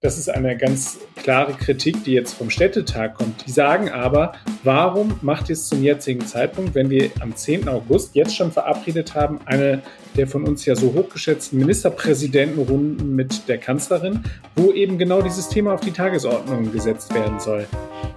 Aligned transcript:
Das 0.00 0.16
ist 0.16 0.28
eine 0.28 0.56
ganz 0.56 1.00
klare 1.16 1.54
Kritik, 1.54 2.04
die 2.04 2.12
jetzt 2.12 2.34
vom 2.34 2.50
Städtetag 2.50 3.14
kommt. 3.14 3.44
Die 3.44 3.50
sagen 3.50 3.90
aber, 3.90 4.32
warum 4.62 5.18
macht 5.22 5.48
ihr 5.48 5.54
es 5.54 5.68
zum 5.68 5.82
jetzigen 5.82 6.24
Zeitpunkt, 6.24 6.76
wenn 6.76 6.88
wir 6.88 7.10
am 7.18 7.34
10. 7.34 7.68
August 7.68 8.14
jetzt 8.14 8.36
schon 8.36 8.52
verabredet 8.52 9.16
haben, 9.16 9.40
eine 9.44 9.82
der 10.16 10.28
von 10.28 10.44
uns 10.44 10.64
ja 10.66 10.76
so 10.76 10.94
hochgeschätzten 10.94 11.58
Ministerpräsidentenrunden 11.58 13.16
mit 13.16 13.48
der 13.48 13.58
Kanzlerin, 13.58 14.22
wo 14.54 14.70
eben 14.70 14.98
genau 14.98 15.20
dieses 15.20 15.48
Thema 15.48 15.74
auf 15.74 15.80
die 15.80 15.90
Tagesordnung 15.90 16.70
gesetzt 16.70 17.12
werden 17.12 17.40
soll? 17.40 17.66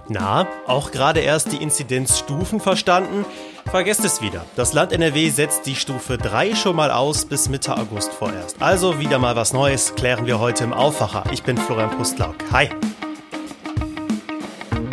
Na, 0.08 0.46
auch 0.68 0.92
gerade 0.92 1.18
erst 1.18 1.50
die 1.50 1.60
Inzidenzstufen 1.60 2.60
verstanden? 2.60 3.24
Vergesst 3.66 4.04
es 4.04 4.20
wieder. 4.20 4.44
Das 4.56 4.74
Land 4.74 4.92
NRW 4.92 5.30
setzt 5.30 5.66
die 5.66 5.74
Stufe 5.74 6.18
3 6.18 6.54
schon 6.54 6.76
mal 6.76 6.90
aus 6.90 7.24
bis 7.24 7.48
Mitte 7.48 7.76
August 7.76 8.12
vorerst. 8.12 8.60
Also 8.60 8.98
wieder 8.98 9.18
mal 9.18 9.36
was 9.36 9.52
Neues, 9.52 9.94
klären 9.94 10.26
wir 10.26 10.40
heute 10.40 10.64
im 10.64 10.72
Aufwacher. 10.72 11.24
Ich 11.32 11.42
bin 11.42 11.56
Florian 11.56 11.90
Pustlauk. 11.90 12.34
Hi. 12.52 12.68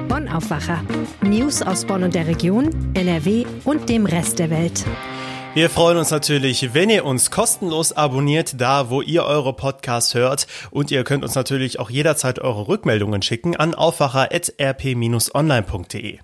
Bonn 0.07 0.29
Aufwacher. 0.29 0.81
News 1.21 1.61
aus 1.61 1.85
Bonn 1.85 2.03
und 2.03 2.15
der 2.15 2.27
Region, 2.27 2.91
NRW 2.93 3.45
und 3.65 3.89
dem 3.89 4.05
Rest 4.05 4.39
der 4.39 4.49
Welt. 4.49 4.85
Wir 5.55 5.69
freuen 5.69 5.97
uns 5.97 6.11
natürlich, 6.11 6.73
wenn 6.73 6.89
ihr 6.89 7.03
uns 7.05 7.31
kostenlos 7.31 7.91
abonniert, 7.91 8.61
da 8.61 8.89
wo 8.89 9.01
ihr 9.01 9.25
eure 9.25 9.53
Podcasts 9.53 10.13
hört. 10.13 10.47
Und 10.69 10.91
ihr 10.91 11.03
könnt 11.03 11.23
uns 11.23 11.33
natürlich 11.35 11.79
auch 11.79 11.89
jederzeit 11.89 12.39
eure 12.39 12.67
Rückmeldungen 12.67 13.23
schicken 13.23 13.55
an 13.55 13.73
aufwacher.rp-online.de. 13.73 16.19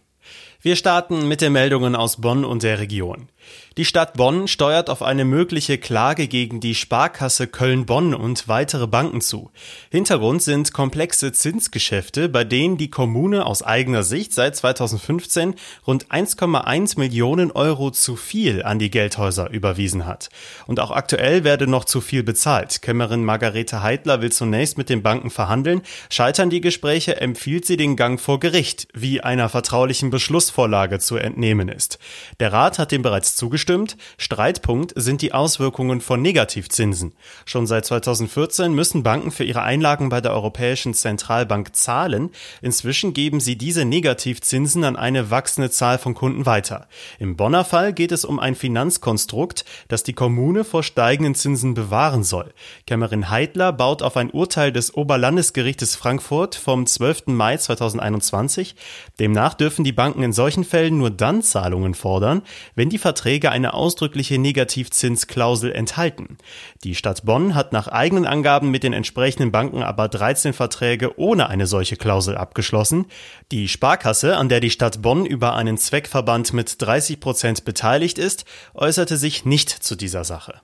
Wir 0.66 0.76
starten 0.76 1.28
mit 1.28 1.42
den 1.42 1.54
Meldungen 1.54 1.96
aus 1.96 2.20
Bonn 2.20 2.44
und 2.44 2.64
der 2.64 2.80
Region. 2.80 3.30
Die 3.78 3.84
Stadt 3.84 4.14
Bonn 4.14 4.48
steuert 4.48 4.90
auf 4.90 5.02
eine 5.02 5.26
mögliche 5.26 5.78
Klage 5.78 6.30
gegen 6.30 6.62
die 6.62 6.76
Sparkasse 6.76 7.46
Köln-Bonn 7.48 8.14
und 8.14 8.48
weitere 8.48 8.88
Banken 8.88 9.20
zu. 9.20 9.52
Hintergrund 9.92 10.42
sind 10.42 10.72
komplexe 10.72 11.34
Zinsgeschäfte, 11.34 12.30
bei 12.30 12.46
denen 12.46 12.78
die 12.78 12.90
Kommune 12.90 13.46
aus 13.46 13.64
eigener 13.64 14.04
Sicht 14.04 14.32
seit 14.32 14.56
2015 14.56 15.56
rund 15.86 16.08
1,1 16.08 16.98
Millionen 16.98 17.52
Euro 17.52 17.92
zu 17.92 18.16
viel 18.16 18.64
an 18.64 18.80
die 18.80 18.90
Geldhäuser 18.90 19.50
überwiesen 19.50 20.06
hat. 20.06 20.30
Und 20.68 20.80
auch 20.80 20.92
aktuell 20.92 21.44
werde 21.44 21.68
noch 21.68 21.84
zu 21.84 22.00
viel 22.00 22.24
bezahlt. 22.24 22.82
Kämmerin 22.82 23.26
Margarete 23.26 23.84
Heidler 23.84 24.22
will 24.22 24.32
zunächst 24.32 24.78
mit 24.78 24.88
den 24.88 25.04
Banken 25.04 25.32
verhandeln. 25.32 25.82
Scheitern 26.10 26.50
die 26.50 26.62
Gespräche, 26.62 27.20
empfiehlt 27.20 27.66
sie 27.66 27.76
den 27.76 27.98
Gang 27.98 28.22
vor 28.22 28.40
Gericht, 28.40 28.88
wie 28.94 29.20
einer 29.20 29.50
vertraulichen 29.50 30.12
Beschlussvorlage 30.12 31.00
zu 31.00 31.18
entnehmen 31.18 31.68
ist. 31.68 32.00
Der 32.40 32.54
Rat 32.54 32.80
hat 32.80 32.94
dem 32.94 33.02
bereits 33.02 33.35
zugestimmt. 33.36 33.98
Streitpunkt 34.18 34.94
sind 34.96 35.22
die 35.22 35.34
Auswirkungen 35.34 36.02
von 36.02 36.22
Negativzinsen. 36.22 37.14
Schon 37.46 37.68
seit 37.68 37.86
2014 37.86 38.74
müssen 38.74 39.04
Banken 39.04 39.32
für 39.32 39.44
ihre 39.44 39.62
Einlagen 39.62 40.10
bei 40.10 40.22
der 40.22 40.34
Europäischen 40.34 40.94
Zentralbank 40.94 41.76
zahlen. 41.76 42.32
Inzwischen 42.62 43.14
geben 43.14 43.40
sie 43.40 43.58
diese 43.58 43.86
Negativzinsen 43.86 44.84
an 44.84 44.96
eine 44.96 45.30
wachsende 45.32 45.70
Zahl 45.70 45.98
von 45.98 46.14
Kunden 46.14 46.46
weiter. 46.46 46.88
Im 47.20 47.36
Bonner 47.36 47.66
Fall 47.66 47.94
geht 47.94 48.12
es 48.12 48.26
um 48.26 48.40
ein 48.40 48.56
Finanzkonstrukt, 48.56 49.66
das 49.90 50.04
die 50.04 50.14
Kommune 50.14 50.64
vor 50.64 50.82
steigenden 50.82 51.36
Zinsen 51.36 51.74
bewahren 51.74 52.24
soll. 52.24 52.54
Kämmerin 52.88 53.30
Heidler 53.30 53.74
baut 53.74 54.02
auf 54.02 54.18
ein 54.18 54.32
Urteil 54.32 54.72
des 54.72 54.96
Oberlandesgerichtes 54.96 55.96
Frankfurt 55.96 56.56
vom 56.56 56.88
12. 56.88 57.28
Mai 57.28 57.58
2021. 57.58 58.76
Demnach 59.20 59.54
dürfen 59.54 59.84
die 59.84 59.92
Banken 59.92 60.24
in 60.24 60.34
solchen 60.34 60.64
Fällen 60.64 60.98
nur 60.98 61.12
dann 61.12 61.42
Zahlungen 61.42 61.94
fordern, 61.94 62.42
wenn 62.76 62.90
die 62.90 62.98
Verträge 62.98 63.25
eine 63.26 63.74
ausdrückliche 63.74 64.38
Negativzinsklausel 64.38 65.72
enthalten. 65.72 66.38
Die 66.84 66.96
Stadt 66.96 67.26
Bonn 67.26 67.56
hat 67.56 67.74
nach 67.74 67.88
eigenen 67.88 68.26
Angaben 68.26 68.72
mit 68.72 68.84
den 68.84 68.94
entsprechenden 68.94 69.52
Banken 69.52 69.84
aber 69.84 70.08
13 70.08 70.54
Verträge 70.54 71.20
ohne 71.20 71.50
eine 71.50 71.68
solche 71.68 71.96
Klausel 71.96 72.38
abgeschlossen. 72.38 73.08
Die 73.52 73.68
Sparkasse, 73.68 74.38
an 74.38 74.50
der 74.50 74.60
die 74.60 74.70
Stadt 74.70 75.02
Bonn 75.02 75.26
über 75.26 75.56
einen 75.56 75.78
Zweckverband 75.78 76.54
mit 76.54 76.82
30 76.82 77.20
Prozent 77.20 77.66
beteiligt 77.66 78.18
ist, 78.18 78.46
äußerte 78.74 79.18
sich 79.18 79.46
nicht 79.46 79.70
zu 79.70 79.96
dieser 79.96 80.24
Sache. 80.24 80.62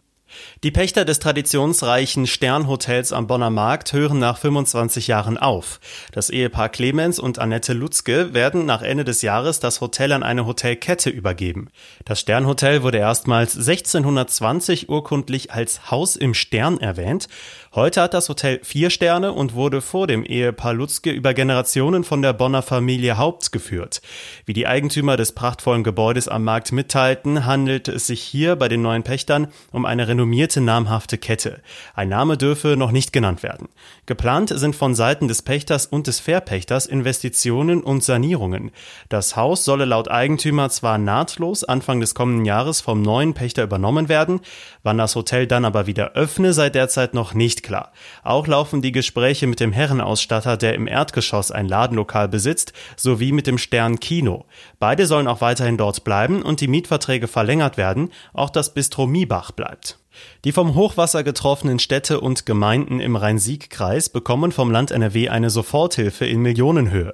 Die 0.63 0.71
Pächter 0.71 1.05
des 1.05 1.19
traditionsreichen 1.19 2.27
Sternhotels 2.27 3.13
am 3.13 3.27
Bonner 3.27 3.49
Markt 3.49 3.93
hören 3.93 4.19
nach 4.19 4.37
25 4.37 5.07
Jahren 5.07 5.37
auf. 5.37 5.79
Das 6.11 6.29
Ehepaar 6.29 6.69
Clemens 6.69 7.19
und 7.19 7.39
Annette 7.39 7.73
Lutzke 7.73 8.33
werden 8.33 8.65
nach 8.65 8.81
Ende 8.81 9.03
des 9.03 9.21
Jahres 9.21 9.59
das 9.59 9.81
Hotel 9.81 10.11
an 10.11 10.23
eine 10.23 10.45
Hotelkette 10.45 11.09
übergeben. 11.09 11.69
Das 12.05 12.19
Sternhotel 12.19 12.83
wurde 12.83 12.99
erstmals 12.99 13.55
1620 13.55 14.89
urkundlich 14.89 15.51
als 15.51 15.91
Haus 15.91 16.15
im 16.15 16.33
Stern 16.33 16.79
erwähnt. 16.79 17.27
Heute 17.73 18.01
hat 18.01 18.13
das 18.13 18.27
Hotel 18.27 18.59
vier 18.63 18.89
Sterne 18.89 19.31
und 19.31 19.53
wurde 19.53 19.79
vor 19.79 20.05
dem 20.05 20.25
Ehepaar 20.25 20.73
Lutzke 20.73 21.09
über 21.09 21.33
Generationen 21.33 22.03
von 22.03 22.21
der 22.21 22.33
Bonner 22.33 22.63
Familie 22.63 23.17
Haupt 23.17 23.53
geführt. 23.53 24.01
Wie 24.45 24.51
die 24.51 24.67
Eigentümer 24.67 25.15
des 25.15 25.31
prachtvollen 25.31 25.85
Gebäudes 25.85 26.27
am 26.27 26.43
Markt 26.43 26.73
mitteilten, 26.73 27.45
handelt 27.45 27.87
es 27.87 28.07
sich 28.07 28.21
hier 28.21 28.57
bei 28.57 28.67
den 28.67 28.81
neuen 28.81 29.03
Pächtern 29.03 29.47
um 29.71 29.85
eine 29.85 30.09
renommierte 30.09 30.59
namhafte 30.59 31.17
Kette. 31.17 31.61
Ein 31.95 32.09
Name 32.09 32.35
dürfe 32.35 32.75
noch 32.75 32.91
nicht 32.91 33.13
genannt 33.13 33.41
werden. 33.41 33.69
Geplant 34.05 34.49
sind 34.53 34.75
von 34.75 34.93
Seiten 34.93 35.29
des 35.29 35.41
Pächters 35.41 35.85
und 35.85 36.07
des 36.07 36.19
Verpächters 36.19 36.87
Investitionen 36.87 37.83
und 37.83 38.03
Sanierungen. 38.03 38.71
Das 39.07 39.37
Haus 39.37 39.63
solle 39.63 39.85
laut 39.85 40.11
Eigentümer 40.11 40.69
zwar 40.71 40.97
nahtlos 40.97 41.63
Anfang 41.63 42.01
des 42.01 42.15
kommenden 42.15 42.43
Jahres 42.43 42.81
vom 42.81 43.01
neuen 43.01 43.33
Pächter 43.33 43.63
übernommen 43.63 44.09
werden, 44.09 44.41
wann 44.83 44.97
das 44.97 45.15
Hotel 45.15 45.47
dann 45.47 45.63
aber 45.63 45.87
wieder 45.87 46.15
öffne, 46.15 46.51
sei 46.51 46.69
derzeit 46.69 47.13
noch 47.13 47.33
nicht 47.33 47.60
klar. 47.61 47.91
Auch 48.23 48.47
laufen 48.47 48.81
die 48.81 48.91
Gespräche 48.91 49.47
mit 49.47 49.59
dem 49.59 49.71
Herrenausstatter, 49.71 50.57
der 50.57 50.75
im 50.75 50.87
Erdgeschoss 50.87 51.51
ein 51.51 51.67
Ladenlokal 51.67 52.27
besitzt, 52.27 52.73
sowie 52.97 53.31
mit 53.31 53.47
dem 53.47 53.57
Stern 53.57 53.99
Kino. 53.99 54.45
Beide 54.79 55.05
sollen 55.05 55.27
auch 55.27 55.41
weiterhin 55.41 55.77
dort 55.77 56.03
bleiben 56.03 56.41
und 56.41 56.61
die 56.61 56.67
Mietverträge 56.67 57.27
verlängert 57.27 57.77
werden. 57.77 58.11
Auch 58.33 58.49
das 58.49 58.73
Bistro 58.73 59.07
Miebach 59.07 59.51
bleibt. 59.51 60.00
Die 60.43 60.51
vom 60.51 60.75
Hochwasser 60.75 61.23
getroffenen 61.23 61.79
Städte 61.79 62.19
und 62.19 62.45
Gemeinden 62.45 62.99
im 62.99 63.15
Rhein-Sieg-Kreis 63.15 64.09
bekommen 64.09 64.51
vom 64.51 64.71
Land 64.71 64.91
NRW 64.91 65.29
eine 65.29 65.49
Soforthilfe 65.49 66.25
in 66.25 66.41
Millionenhöhe. 66.41 67.13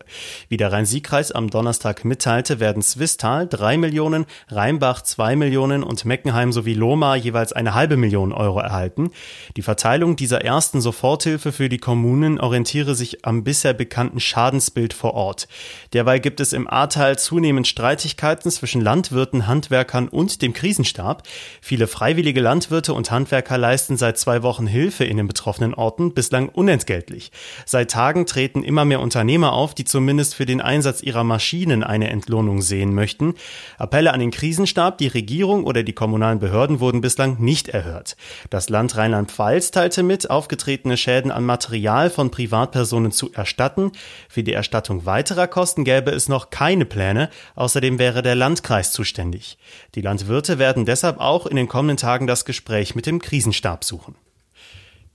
Wie 0.50 0.58
der 0.58 0.72
Rhein-Sieg-Kreis 0.72 1.32
am 1.32 1.50
Donnerstag 1.50 2.06
mitteilte, 2.06 2.60
werden 2.60 2.82
Zwistal 2.82 3.48
drei 3.48 3.78
Millionen, 3.78 4.26
Rheinbach 4.48 5.02
zwei 5.02 5.36
Millionen 5.36 5.84
und 5.84 6.06
Meckenheim 6.06 6.52
sowie 6.52 6.74
Lohmar 6.74 7.16
jeweils 7.16 7.54
eine 7.54 7.74
halbe 7.74 7.98
Million 7.98 8.32
Euro 8.32 8.60
erhalten. 8.60 9.12
Die 9.56 9.62
Verteilung 9.62 10.16
dieser 10.16 10.44
ersten 10.44 10.82
Soforthilfe 10.82 11.52
für 11.52 11.70
die 11.70 11.80
Kommunen 11.80 12.40
orientiere 12.40 12.96
sich 12.96 13.26
am 13.26 13.44
bisher 13.44 13.74
bekannten 13.74 14.20
Schadensbild 14.20 14.94
vor 14.94 15.14
Ort. 15.14 15.48
Derweil 15.94 16.20
gibt 16.20 16.40
es 16.40 16.54
im 16.54 16.68
Ahrtal 16.68 17.20
zunehmend 17.20 17.68
Streitigkeiten 17.68 18.52
zwischen 18.52 18.82
Landwirten, 18.82 19.48
Handwerkern 19.48 20.08
und 20.08 20.42
dem 20.42 20.54
Krisenstab. 20.54 21.24
Viele 21.62 21.88
freiwillige 21.88 22.42
Landwirte 22.42 22.87
Landwirte 22.88 22.94
und 22.94 23.12
Handwerker 23.12 23.58
leisten 23.58 23.98
seit 23.98 24.18
zwei 24.18 24.44
Wochen 24.44 24.66
Hilfe 24.66 25.04
in 25.04 25.18
den 25.18 25.28
betroffenen 25.28 25.74
Orten, 25.74 26.14
bislang 26.14 26.48
unentgeltlich. 26.50 27.32
Seit 27.66 27.92
Tagen 27.92 28.26
treten 28.26 28.64
immer 28.64 28.86
mehr 28.86 29.02
Unternehmer 29.02 29.54
auf, 29.54 29.74
die 29.76 29.84
zumindest 29.84 30.36
für 30.36 30.46
den 30.46 30.62
Einsatz 30.62 31.02
ihrer 31.02 31.24
Maschinen 31.24 31.84
eine 31.84 32.10
Entlohnung 32.10 32.62
sehen 32.62 32.94
möchten. 32.94 33.34
Appelle 33.78 34.14
an 34.14 34.20
den 34.22 34.32
Krisenstab, 34.32 34.98
die 35.00 35.08
Regierung 35.08 35.66
oder 35.66 35.84
die 35.84 35.94
kommunalen 35.94 36.40
Behörden 36.40 36.80
wurden 36.80 37.02
bislang 37.02 37.38
nicht 37.40 37.68
erhört. 37.68 38.16
Das 38.50 38.70
Land 38.70 38.96
Rheinland-Pfalz 38.96 39.72
teilte 39.72 40.04
mit, 40.04 40.30
aufgetretene 40.30 40.96
Schäden 40.96 41.32
an 41.32 41.44
Material 41.44 42.10
von 42.10 42.32
Privatpersonen 42.32 43.12
zu 43.12 43.34
erstatten. 43.34 43.92
Für 44.30 44.44
die 44.44 44.54
Erstattung 44.54 45.06
weiterer 45.06 45.48
Kosten 45.48 45.84
gäbe 45.84 46.12
es 46.12 46.30
noch 46.30 46.52
keine 46.52 46.86
Pläne. 46.86 47.30
Außerdem 47.56 48.00
wäre 48.00 48.22
der 48.22 48.36
Landkreis 48.36 48.94
zuständig. 48.94 49.58
Die 49.96 50.02
Landwirte 50.02 50.58
werden 50.58 50.86
deshalb 50.86 51.20
auch 51.20 51.48
in 51.48 51.58
den 51.58 51.68
kommenden 51.68 51.98
Tagen 51.98 52.28
das 52.28 52.46
Gespräch 52.46 52.77
Gespräch 52.78 52.96
mit 52.96 53.08
dem 53.08 53.20
Krisenstab 53.20 53.84
suchen. 53.84 54.16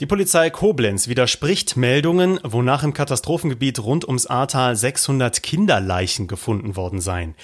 Die 0.01 0.07
Polizei 0.07 0.49
Koblenz 0.49 1.07
widerspricht 1.07 1.77
Meldungen, 1.77 2.41
wonach 2.43 2.83
im 2.83 2.95
Katastrophengebiet 2.95 3.79
rund 3.79 4.07
ums 4.07 4.27
Ahrtal 4.27 4.75
600 4.75 5.43
Kinderleichen 5.43 6.27
gefunden 6.27 6.77
worden 6.77 6.99
seien. 6.99 7.35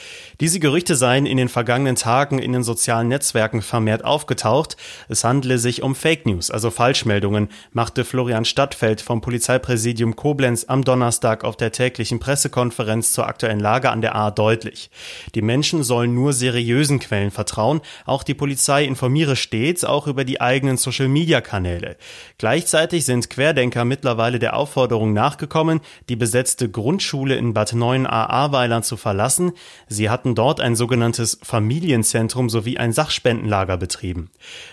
Diese 0.40 0.58
Gerüchte 0.58 0.96
seien 0.96 1.26
in 1.26 1.36
den 1.36 1.50
vergangenen 1.50 1.94
Tagen 1.94 2.38
in 2.38 2.52
den 2.52 2.64
sozialen 2.64 3.08
Netzwerken 3.08 3.60
vermehrt 3.60 4.02
aufgetaucht. 4.02 4.78
Es 5.08 5.24
handele 5.24 5.58
sich 5.58 5.82
um 5.82 5.94
Fake 5.94 6.24
News, 6.24 6.50
also 6.50 6.70
Falschmeldungen, 6.70 7.48
machte 7.72 8.04
Florian 8.04 8.46
Stadtfeld 8.46 9.02
vom 9.02 9.20
Polizeipräsidium 9.20 10.16
Koblenz 10.16 10.64
am 10.64 10.82
Donnerstag 10.82 11.44
auf 11.44 11.56
der 11.56 11.70
täglichen 11.70 12.18
Pressekonferenz 12.18 13.12
zur 13.12 13.26
aktuellen 13.26 13.60
Lage 13.60 13.90
an 13.90 14.00
der 14.00 14.14
Ahr 14.14 14.32
deutlich. 14.32 14.90
Die 15.34 15.42
Menschen 15.42 15.84
sollen 15.84 16.14
nur 16.14 16.32
seriösen 16.32 16.98
Quellen 16.98 17.30
vertrauen. 17.30 17.82
Auch 18.06 18.22
die 18.22 18.34
Polizei 18.34 18.84
informiere 18.84 19.36
stets 19.36 19.84
auch 19.84 20.06
über 20.06 20.24
die 20.24 20.40
eigenen 20.40 20.78
Social-Media-Kanäle. 20.78 21.98
Gleichzeitig 22.40 23.04
sind 23.04 23.30
Querdenker 23.30 23.84
mittlerweile 23.84 24.38
der 24.38 24.54
Aufforderung 24.54 25.12
nachgekommen, 25.12 25.80
die 26.08 26.14
besetzte 26.14 26.70
Grundschule 26.70 27.34
in 27.34 27.52
Bad 27.52 27.72
9 27.72 28.06
AA-Weiland 28.06 28.84
zu 28.84 28.96
verlassen. 28.96 29.50
Sie 29.88 30.08
hatten 30.08 30.36
dort 30.36 30.60
ein 30.60 30.76
sogenanntes 30.76 31.40
Familienzentrum 31.42 32.48
sowie 32.48 32.78
ein 32.78 32.92
Sachspendenlager 32.92 33.76
betrieben. 33.76 34.30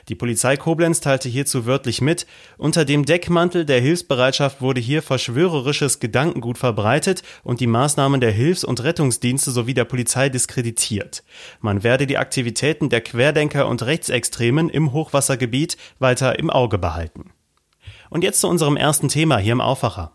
Die 0.10 0.14
Polizei 0.14 0.58
Koblenz 0.58 1.00
teilte 1.00 1.28
hierzu 1.28 1.66
wörtlich 1.66 2.02
mit, 2.02 2.28
unter 2.60 2.86
dem 2.86 3.04
Deckmantel 3.04 3.66
der 3.66 3.82
Hilfsbereitschaft 3.82 4.62
wurde 4.62 4.80
hier 4.80 5.02
verschwörerisches 5.02 6.00
Gedankengut 6.00 6.60
verbreitet 6.60 7.24
und 7.44 7.62
die 7.62 7.68
Maßnahmen 7.68 8.22
der 8.22 8.32
Hilfs- 8.32 8.64
und 8.64 8.84
Rettungsdienste 8.84 9.50
sowie 9.50 9.74
der 9.74 9.86
Polizei 9.86 10.30
diskreditiert. 10.30 11.24
Man 11.62 11.82
werde 11.82 12.06
die 12.06 12.20
Aktivitäten 12.20 12.90
der 12.90 13.02
Querdenker 13.02 13.68
und 13.68 13.82
Rechtsextremen 13.82 14.70
im 14.70 14.94
Hochwassergebiet 14.94 15.78
weiter 15.98 16.38
im 16.38 16.52
Auge 16.52 16.78
behalten. 16.78 17.32
Und 18.16 18.24
jetzt 18.24 18.40
zu 18.40 18.48
unserem 18.48 18.78
ersten 18.78 19.10
Thema 19.10 19.40
hier 19.40 19.52
im 19.52 19.60
Aufwacher. 19.60 20.14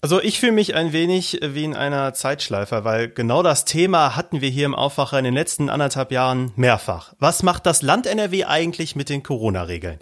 Also 0.00 0.22
ich 0.22 0.38
fühle 0.38 0.52
mich 0.52 0.76
ein 0.76 0.92
wenig 0.92 1.40
wie 1.42 1.64
in 1.64 1.74
einer 1.74 2.14
Zeitschleife, 2.14 2.84
weil 2.84 3.08
genau 3.08 3.42
das 3.42 3.64
Thema 3.64 4.14
hatten 4.14 4.40
wir 4.40 4.48
hier 4.48 4.66
im 4.66 4.74
Aufwacher 4.76 5.18
in 5.18 5.24
den 5.24 5.34
letzten 5.34 5.68
anderthalb 5.68 6.12
Jahren 6.12 6.52
mehrfach. 6.54 7.14
Was 7.18 7.42
macht 7.42 7.66
das 7.66 7.82
Land 7.82 8.06
NRW 8.06 8.44
eigentlich 8.44 8.94
mit 8.94 9.08
den 9.08 9.24
Corona-Regeln? 9.24 9.98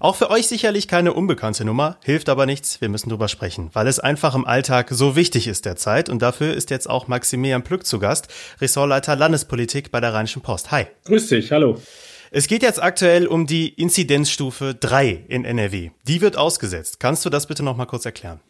Auch 0.00 0.16
für 0.16 0.30
euch 0.30 0.48
sicherlich 0.48 0.88
keine 0.88 1.12
unbekannte 1.12 1.64
Nummer, 1.64 1.96
hilft 2.02 2.28
aber 2.28 2.44
nichts, 2.44 2.80
wir 2.80 2.88
müssen 2.88 3.10
drüber 3.10 3.28
sprechen, 3.28 3.70
weil 3.74 3.86
es 3.86 4.00
einfach 4.00 4.34
im 4.34 4.44
Alltag 4.44 4.88
so 4.90 5.14
wichtig 5.14 5.46
ist 5.46 5.64
derzeit 5.64 6.08
und 6.08 6.22
dafür 6.22 6.54
ist 6.54 6.70
jetzt 6.70 6.90
auch 6.90 7.06
Maximilian 7.06 7.62
Plück 7.62 7.86
zu 7.86 8.00
Gast, 8.00 8.26
Ressortleiter 8.60 9.14
Landespolitik 9.14 9.92
bei 9.92 10.00
der 10.00 10.12
Rheinischen 10.12 10.42
Post. 10.42 10.72
Hi. 10.72 10.88
Grüß 11.04 11.28
dich, 11.28 11.52
hallo. 11.52 11.80
Es 12.30 12.46
geht 12.46 12.62
jetzt 12.62 12.82
aktuell 12.82 13.26
um 13.26 13.46
die 13.46 13.68
Inzidenzstufe 13.68 14.74
3 14.78 15.24
in 15.28 15.46
NRW. 15.46 15.90
Die 16.06 16.20
wird 16.20 16.36
ausgesetzt. 16.36 17.00
Kannst 17.00 17.24
du 17.24 17.30
das 17.30 17.46
bitte 17.46 17.62
noch 17.62 17.76
mal 17.76 17.86
kurz 17.86 18.04
erklären? 18.04 18.40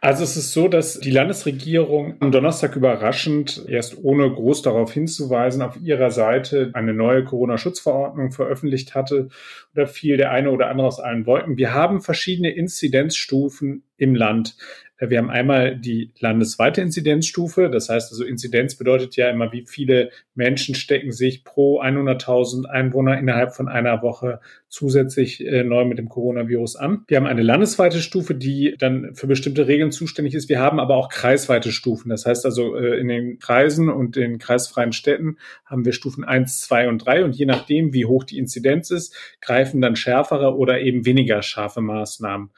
Also 0.00 0.24
es 0.24 0.38
ist 0.38 0.52
so, 0.52 0.66
dass 0.66 0.98
die 0.98 1.10
Landesregierung 1.10 2.14
am 2.20 2.32
Donnerstag 2.32 2.74
überraschend 2.74 3.66
erst 3.68 4.02
ohne 4.02 4.30
groß 4.30 4.62
darauf 4.62 4.90
hinzuweisen 4.92 5.60
auf 5.60 5.76
ihrer 5.76 6.10
Seite 6.10 6.70
eine 6.72 6.94
neue 6.94 7.22
Corona-Schutzverordnung 7.24 8.32
veröffentlicht 8.32 8.94
hatte 8.94 9.28
oder 9.74 9.86
fiel 9.86 10.16
der 10.16 10.30
eine 10.30 10.52
oder 10.52 10.70
andere 10.70 10.86
aus 10.86 11.00
allen 11.00 11.26
Wolken. 11.26 11.58
Wir 11.58 11.74
haben 11.74 12.00
verschiedene 12.00 12.50
Inzidenzstufen 12.50 13.82
im 13.98 14.14
Land. 14.14 14.56
Wir 15.00 15.18
haben 15.18 15.30
einmal 15.30 15.76
die 15.76 16.12
landesweite 16.20 16.82
Inzidenzstufe. 16.82 17.70
Das 17.70 17.88
heißt 17.88 18.12
also, 18.12 18.24
Inzidenz 18.24 18.74
bedeutet 18.74 19.16
ja 19.16 19.30
immer, 19.30 19.50
wie 19.52 19.64
viele 19.66 20.10
Menschen 20.34 20.74
stecken 20.74 21.10
sich 21.10 21.42
pro 21.42 21.80
100.000 21.80 22.66
Einwohner 22.66 23.18
innerhalb 23.18 23.54
von 23.54 23.68
einer 23.68 24.02
Woche 24.02 24.40
zusätzlich 24.68 25.44
äh, 25.44 25.64
neu 25.64 25.84
mit 25.84 25.98
dem 25.98 26.08
Coronavirus 26.08 26.76
an. 26.76 27.04
Wir 27.08 27.16
haben 27.16 27.26
eine 27.26 27.42
landesweite 27.42 28.00
Stufe, 28.00 28.34
die 28.34 28.76
dann 28.78 29.14
für 29.14 29.26
bestimmte 29.26 29.66
Regeln 29.66 29.90
zuständig 29.90 30.34
ist. 30.34 30.48
Wir 30.48 30.60
haben 30.60 30.78
aber 30.78 30.96
auch 30.96 31.08
kreisweite 31.08 31.72
Stufen. 31.72 32.10
Das 32.10 32.26
heißt 32.26 32.44
also, 32.44 32.76
äh, 32.76 32.98
in 33.00 33.08
den 33.08 33.38
Kreisen 33.38 33.88
und 33.88 34.16
den 34.16 34.38
kreisfreien 34.38 34.92
Städten 34.92 35.38
haben 35.64 35.84
wir 35.84 35.92
Stufen 35.92 36.24
1, 36.24 36.60
2 36.60 36.88
und 36.88 36.98
3. 36.98 37.24
Und 37.24 37.36
je 37.36 37.46
nachdem, 37.46 37.94
wie 37.94 38.04
hoch 38.04 38.24
die 38.24 38.38
Inzidenz 38.38 38.90
ist, 38.90 39.16
greifen 39.40 39.80
dann 39.80 39.96
schärfere 39.96 40.56
oder 40.56 40.80
eben 40.80 41.06
weniger 41.06 41.42
scharfe 41.42 41.80
Maßnahmen. 41.80 42.50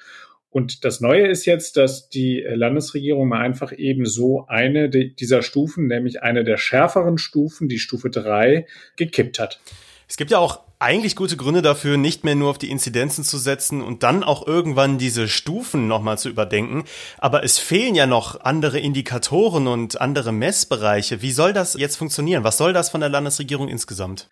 Und 0.53 0.85
das 0.85 1.01
Neue 1.01 1.29
ist 1.29 1.47
jetzt, 1.47 1.79
dass 1.79 2.11
die 2.11 2.45
Landesregierung 2.47 3.27
mal 3.27 3.41
einfach 3.41 3.73
eben 3.77 4.05
so 4.05 4.45
eine 4.49 4.91
dieser 4.91 5.41
Stufen, 5.41 5.87
nämlich 5.87 6.23
eine 6.23 6.45
der 6.45 6.59
schärferen 6.59 7.17
Stufen, 7.17 7.69
die 7.69 7.79
Stufe 7.79 8.11
drei, 8.11 8.67
gekippt 8.97 9.39
hat. 9.39 9.61
Es 10.07 10.19
gibt 10.19 10.31
ja 10.31 10.37
auch 10.39 10.61
eigentlich 10.79 11.17
gute 11.17 11.39
Gründe 11.39 11.63
dafür, 11.63 11.97
nicht 11.97 12.25
mehr 12.25 12.35
nur 12.35 12.51
auf 12.51 12.59
die 12.59 12.71
Inzidenzen 12.71 13.25
zu 13.25 13.39
setzen 13.39 13.81
und 13.81 14.03
dann 14.03 14.23
auch 14.23 14.47
irgendwann 14.47 14.99
diese 14.99 15.27
Stufen 15.27 15.89
nochmal 15.89 16.19
zu 16.19 16.29
überdenken. 16.29 16.85
Aber 17.17 17.45
es 17.45 17.59
fehlen 17.59 17.95
ja 17.95 18.07
noch 18.07 18.41
andere 18.43 18.79
Indikatoren 18.79 19.69
und 19.69 20.03
andere 20.03 20.33
Messbereiche. 20.33 21.23
Wie 21.23 21.33
soll 21.33 21.55
das 21.55 21.75
jetzt 21.75 21.97
funktionieren? 21.97 22.45
Was 22.45 22.59
soll 22.59 22.75
das 22.75 22.91
von 22.91 23.01
der 23.01 23.09
Landesregierung 23.09 23.69
insgesamt? 23.69 24.29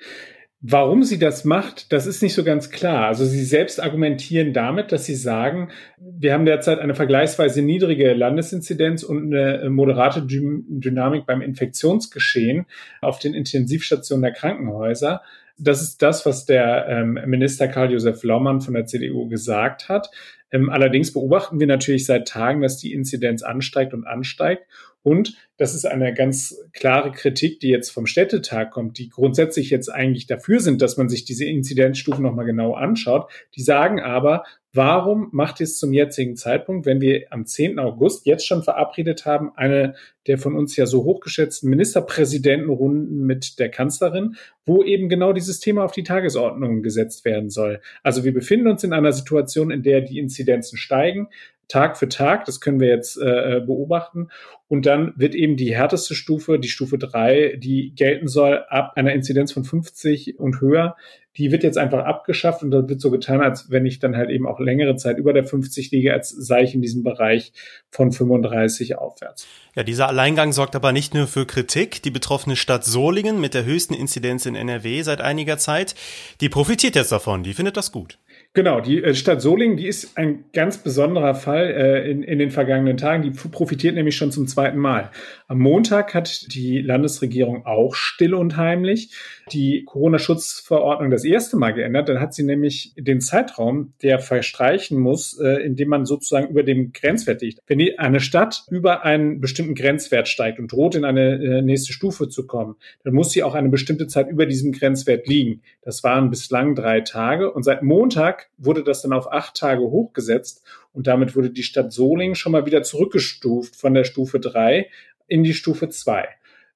Warum 0.63 1.05
sie 1.05 1.19
das 1.19 1.47
macht, 1.47 1.91
das 1.91 2.07
ist 2.07 2.23
nicht 2.23 2.35
so 2.35 2.45
ganz 2.45 2.69
klar. 2.69 3.07
Also 3.07 3.25
sie 3.25 3.45
selbst 3.45 3.83
argumentieren 3.83 4.53
damit, 4.53 4.93
dass 4.93 5.07
sie 5.07 5.15
sagen, 5.15 5.71
wir 5.99 6.35
haben 6.35 6.45
derzeit 6.45 6.81
eine 6.81 6.95
vergleichsweise 6.95 7.63
niedrige 7.63 8.13
Landesinzidenz 8.13 9.03
und 9.03 9.35
eine 9.35 9.71
moderate 9.71 10.23
Dynamik 10.23 11.25
beim 11.25 11.41
Infektionsgeschehen 11.41 12.67
auf 13.01 13.19
den 13.19 13.33
Intensivstationen 13.33 14.23
der 14.23 14.33
Krankenhäuser. 14.33 15.23
Das 15.57 15.81
ist 15.81 16.03
das, 16.03 16.27
was 16.27 16.45
der 16.45 16.87
ähm, 16.89 17.19
Minister 17.25 17.67
Karl-Josef 17.67 18.23
Laumann 18.23 18.61
von 18.61 18.75
der 18.75 18.85
CDU 18.85 19.29
gesagt 19.29 19.89
hat. 19.89 20.11
Ähm, 20.53 20.69
allerdings 20.69 21.13
beobachten 21.13 21.59
wir 21.59 21.69
natürlich 21.69 22.05
seit 22.05 22.29
Tagen, 22.29 22.61
dass 22.61 22.77
die 22.77 22.93
Inzidenz 22.93 23.43
ansteigt 23.43 23.95
und 23.95 24.07
ansteigt. 24.07 24.67
Und 25.03 25.37
das 25.57 25.75
ist 25.75 25.87
eine 25.87 26.13
ganz 26.13 26.59
klare 26.73 27.13
Kritik, 27.13 27.61
die 27.61 27.69
jetzt 27.69 27.91
vom 27.91 28.07
Städtetag 28.07 28.71
kommt, 28.71 28.99
die 28.99 29.09
grundsätzlich 29.09 29.71
jetzt 29.71 29.89
eigentlich 29.89 30.27
dafür 30.27 30.61
sind, 30.61 30.83
dass 30.83 30.97
man 30.97 31.09
sich 31.09 31.25
diese 31.25 31.47
Inzidenzstufen 31.47 32.23
nochmal 32.23 32.45
genau 32.45 32.75
anschaut. 32.75 33.31
Die 33.55 33.63
sagen 33.63 34.01
aber, 34.01 34.45
warum 34.73 35.29
macht 35.33 35.61
es 35.61 35.79
zum 35.79 35.93
jetzigen 35.93 36.37
Zeitpunkt, 36.37 36.87
wenn 36.87 37.01
wir 37.01 37.27
am 37.31 37.47
10. 37.47 37.79
August 37.79 38.27
jetzt 38.27 38.47
schon 38.47 38.63
verabredet 38.63 39.25
haben, 39.25 39.53
eine 39.57 39.95
der 40.27 40.39
von 40.39 40.55
uns 40.55 40.77
ja 40.77 40.87
so 40.87 41.05
hochgeschätzten 41.05 41.71
Ministerpräsidentenrunden 41.71 43.25
mit 43.25 43.59
der 43.59 43.71
Kanzlerin, 43.71 44.37
wo 44.67 44.83
eben 44.83 45.09
genau 45.09 45.33
dieses 45.33 45.61
Thema 45.61 45.85
auf 45.85 45.93
die 45.93 46.05
Tagesordnung 46.05 46.83
gesetzt 46.83 47.25
werden 47.25 47.51
soll. 47.51 47.81
Also 48.03 48.25
wir 48.25 48.35
befinden 48.35 48.69
uns 48.69 48.85
in 48.85 48.93
einer 48.93 49.13
Situation, 49.13 49.71
in 49.71 49.83
der 49.83 50.03
die 50.03 50.19
Inzidenzen 50.19 50.77
steigen. 50.77 51.29
Tag 51.71 51.97
für 51.97 52.09
Tag. 52.09 52.45
Das 52.45 52.61
können 52.61 52.81
wir 52.81 52.89
jetzt 52.89 53.17
äh, 53.17 53.57
äh, 53.57 53.61
beobachten. 53.61 54.29
Und 54.69 54.87
dann 54.87 55.13
wird 55.17 55.35
eben 55.35 55.57
die 55.57 55.75
härteste 55.75 56.15
Stufe, 56.15 56.59
die 56.59 56.69
Stufe 56.69 56.99
drei, 56.99 57.57
die 57.59 57.95
gelten 57.95 58.29
soll 58.29 58.65
ab 58.69 58.93
einer 58.97 59.13
Inzidenz 59.13 59.53
von 59.53 59.65
50 59.65 60.39
und 60.39 60.61
höher, 60.61 60.97
die 61.37 61.53
wird 61.53 61.63
jetzt 61.63 61.79
einfach 61.79 62.05
abgeschafft 62.05 62.63
und 62.63 62.71
da 62.73 62.89
wird 62.89 63.01
so 63.01 63.11
getan, 63.11 63.41
als 63.41 63.71
wenn 63.71 63.87
ich 63.87 64.01
dann 64.01 64.17
halt 64.17 64.31
eben 64.31 64.47
auch 64.47 64.59
längere 64.59 64.97
Zeit 64.97 65.17
über 65.17 65.33
der 65.33 65.45
50 65.45 65.91
liege, 65.93 66.13
als 66.13 66.31
sei 66.31 66.63
ich 66.63 66.75
in 66.75 66.83
diesem 66.83 67.05
Bereich 67.05 67.53
von 67.91 68.11
35 68.11 68.99
aufwärts. 68.99 69.47
Ja, 69.77 69.85
dieser 69.85 70.09
Alleingang 70.09 70.53
sorgt 70.53 70.75
aber 70.75 70.93
nicht 70.93 71.15
nur 71.15 71.29
für 71.29 71.47
Kritik. 71.47 72.03
Die 72.03 72.11
betroffene 72.11 72.57
Stadt 72.57 72.85
Solingen 72.85 73.41
mit 73.41 73.55
der 73.55 73.65
höchsten 73.65 73.95
Inzidenz 73.95 74.45
in 74.45 74.57
NRW 74.57 75.03
seit 75.03 75.21
einiger 75.21 75.57
Zeit, 75.57 75.95
die 76.41 76.49
profitiert 76.49 76.97
jetzt 76.97 77.13
davon, 77.13 77.45
die 77.45 77.55
findet 77.55 77.77
das 77.77 77.93
gut. 77.93 78.19
Genau, 78.53 78.81
die 78.81 79.03
äh, 79.03 79.15
Stadt 79.15 79.41
Solingen, 79.41 79.77
die 79.77 79.87
ist 79.87 80.19
ein 80.19 80.45
ganz 80.53 80.79
besonderer 80.79 81.37
Fall 81.37 81.71
äh, 81.71 82.11
in, 82.11 82.25
in 82.25 82.41
den 82.41 82.51
vergangenen 82.51 82.97
Tagen. 82.97 83.23
Die 83.23 83.31
profitiert 83.31 83.95
nämlich 83.95 84.17
schon 84.17 84.33
zum 84.33 84.49
zweiten 84.49 84.79
Mal. 84.79 85.11
Am 85.51 85.59
Montag 85.59 86.15
hat 86.15 86.55
die 86.55 86.81
Landesregierung 86.81 87.67
auch 87.67 87.97
still 87.97 88.35
und 88.35 88.57
heimlich 88.57 89.11
die 89.51 89.83
Corona-Schutzverordnung 89.85 91.11
das 91.11 91.25
erste 91.25 91.57
Mal 91.57 91.73
geändert. 91.73 92.09
Dann 92.09 92.21
hat 92.21 92.35
sie 92.35 92.45
nämlich 92.45 92.95
den 92.97 93.21
Zeitraum, 93.21 93.93
der 94.01 94.21
verstreichen 94.21 94.97
muss, 95.01 95.41
äh, 95.41 95.55
indem 95.65 95.89
man 95.89 96.07
sozusagen 96.07 96.51
über 96.51 96.63
dem 96.63 96.93
Grenzwert 96.93 97.43
liegt. 97.43 97.59
Wenn 97.67 97.81
eine 97.99 98.21
Stadt 98.21 98.63
über 98.71 99.05
einen 99.05 99.41
bestimmten 99.41 99.75
Grenzwert 99.75 100.29
steigt 100.29 100.61
und 100.61 100.71
droht, 100.71 100.95
in 100.95 101.05
eine 101.05 101.43
äh, 101.43 101.63
nächste 101.63 101.93
Stufe 101.93 102.29
zu 102.29 102.47
kommen, 102.47 102.77
dann 103.03 103.15
muss 103.15 103.33
sie 103.33 103.43
auch 103.43 103.57
eine 103.57 103.71
bestimmte 103.71 104.07
Zeit 104.07 104.29
über 104.29 104.47
diesem 104.47 104.71
Grenzwert 104.71 105.27
liegen. 105.27 105.63
Das 105.83 106.05
waren 106.05 106.31
bislang 106.31 106.77
drei 106.77 107.01
Tage 107.01 107.51
und 107.51 107.65
seit 107.65 107.83
Montag 107.83 108.51
wurde 108.57 108.85
das 108.85 109.03
dann 109.03 109.13
auf 109.13 109.33
acht 109.33 109.57
Tage 109.57 109.83
hochgesetzt 109.83 110.63
und 110.93 111.07
damit 111.07 111.37
wurde 111.37 111.51
die 111.51 111.63
Stadt 111.63 111.93
Solingen 111.93 112.35
schon 112.35 112.53
mal 112.53 112.67
wieder 112.67 112.83
zurückgestuft 112.83 113.77
von 113.77 113.95
der 113.95 114.05
Stufe 114.05 114.41
drei 114.41 114.89
in 115.31 115.43
die 115.43 115.55
Stufe 115.55 115.89
zwei. 115.89 116.29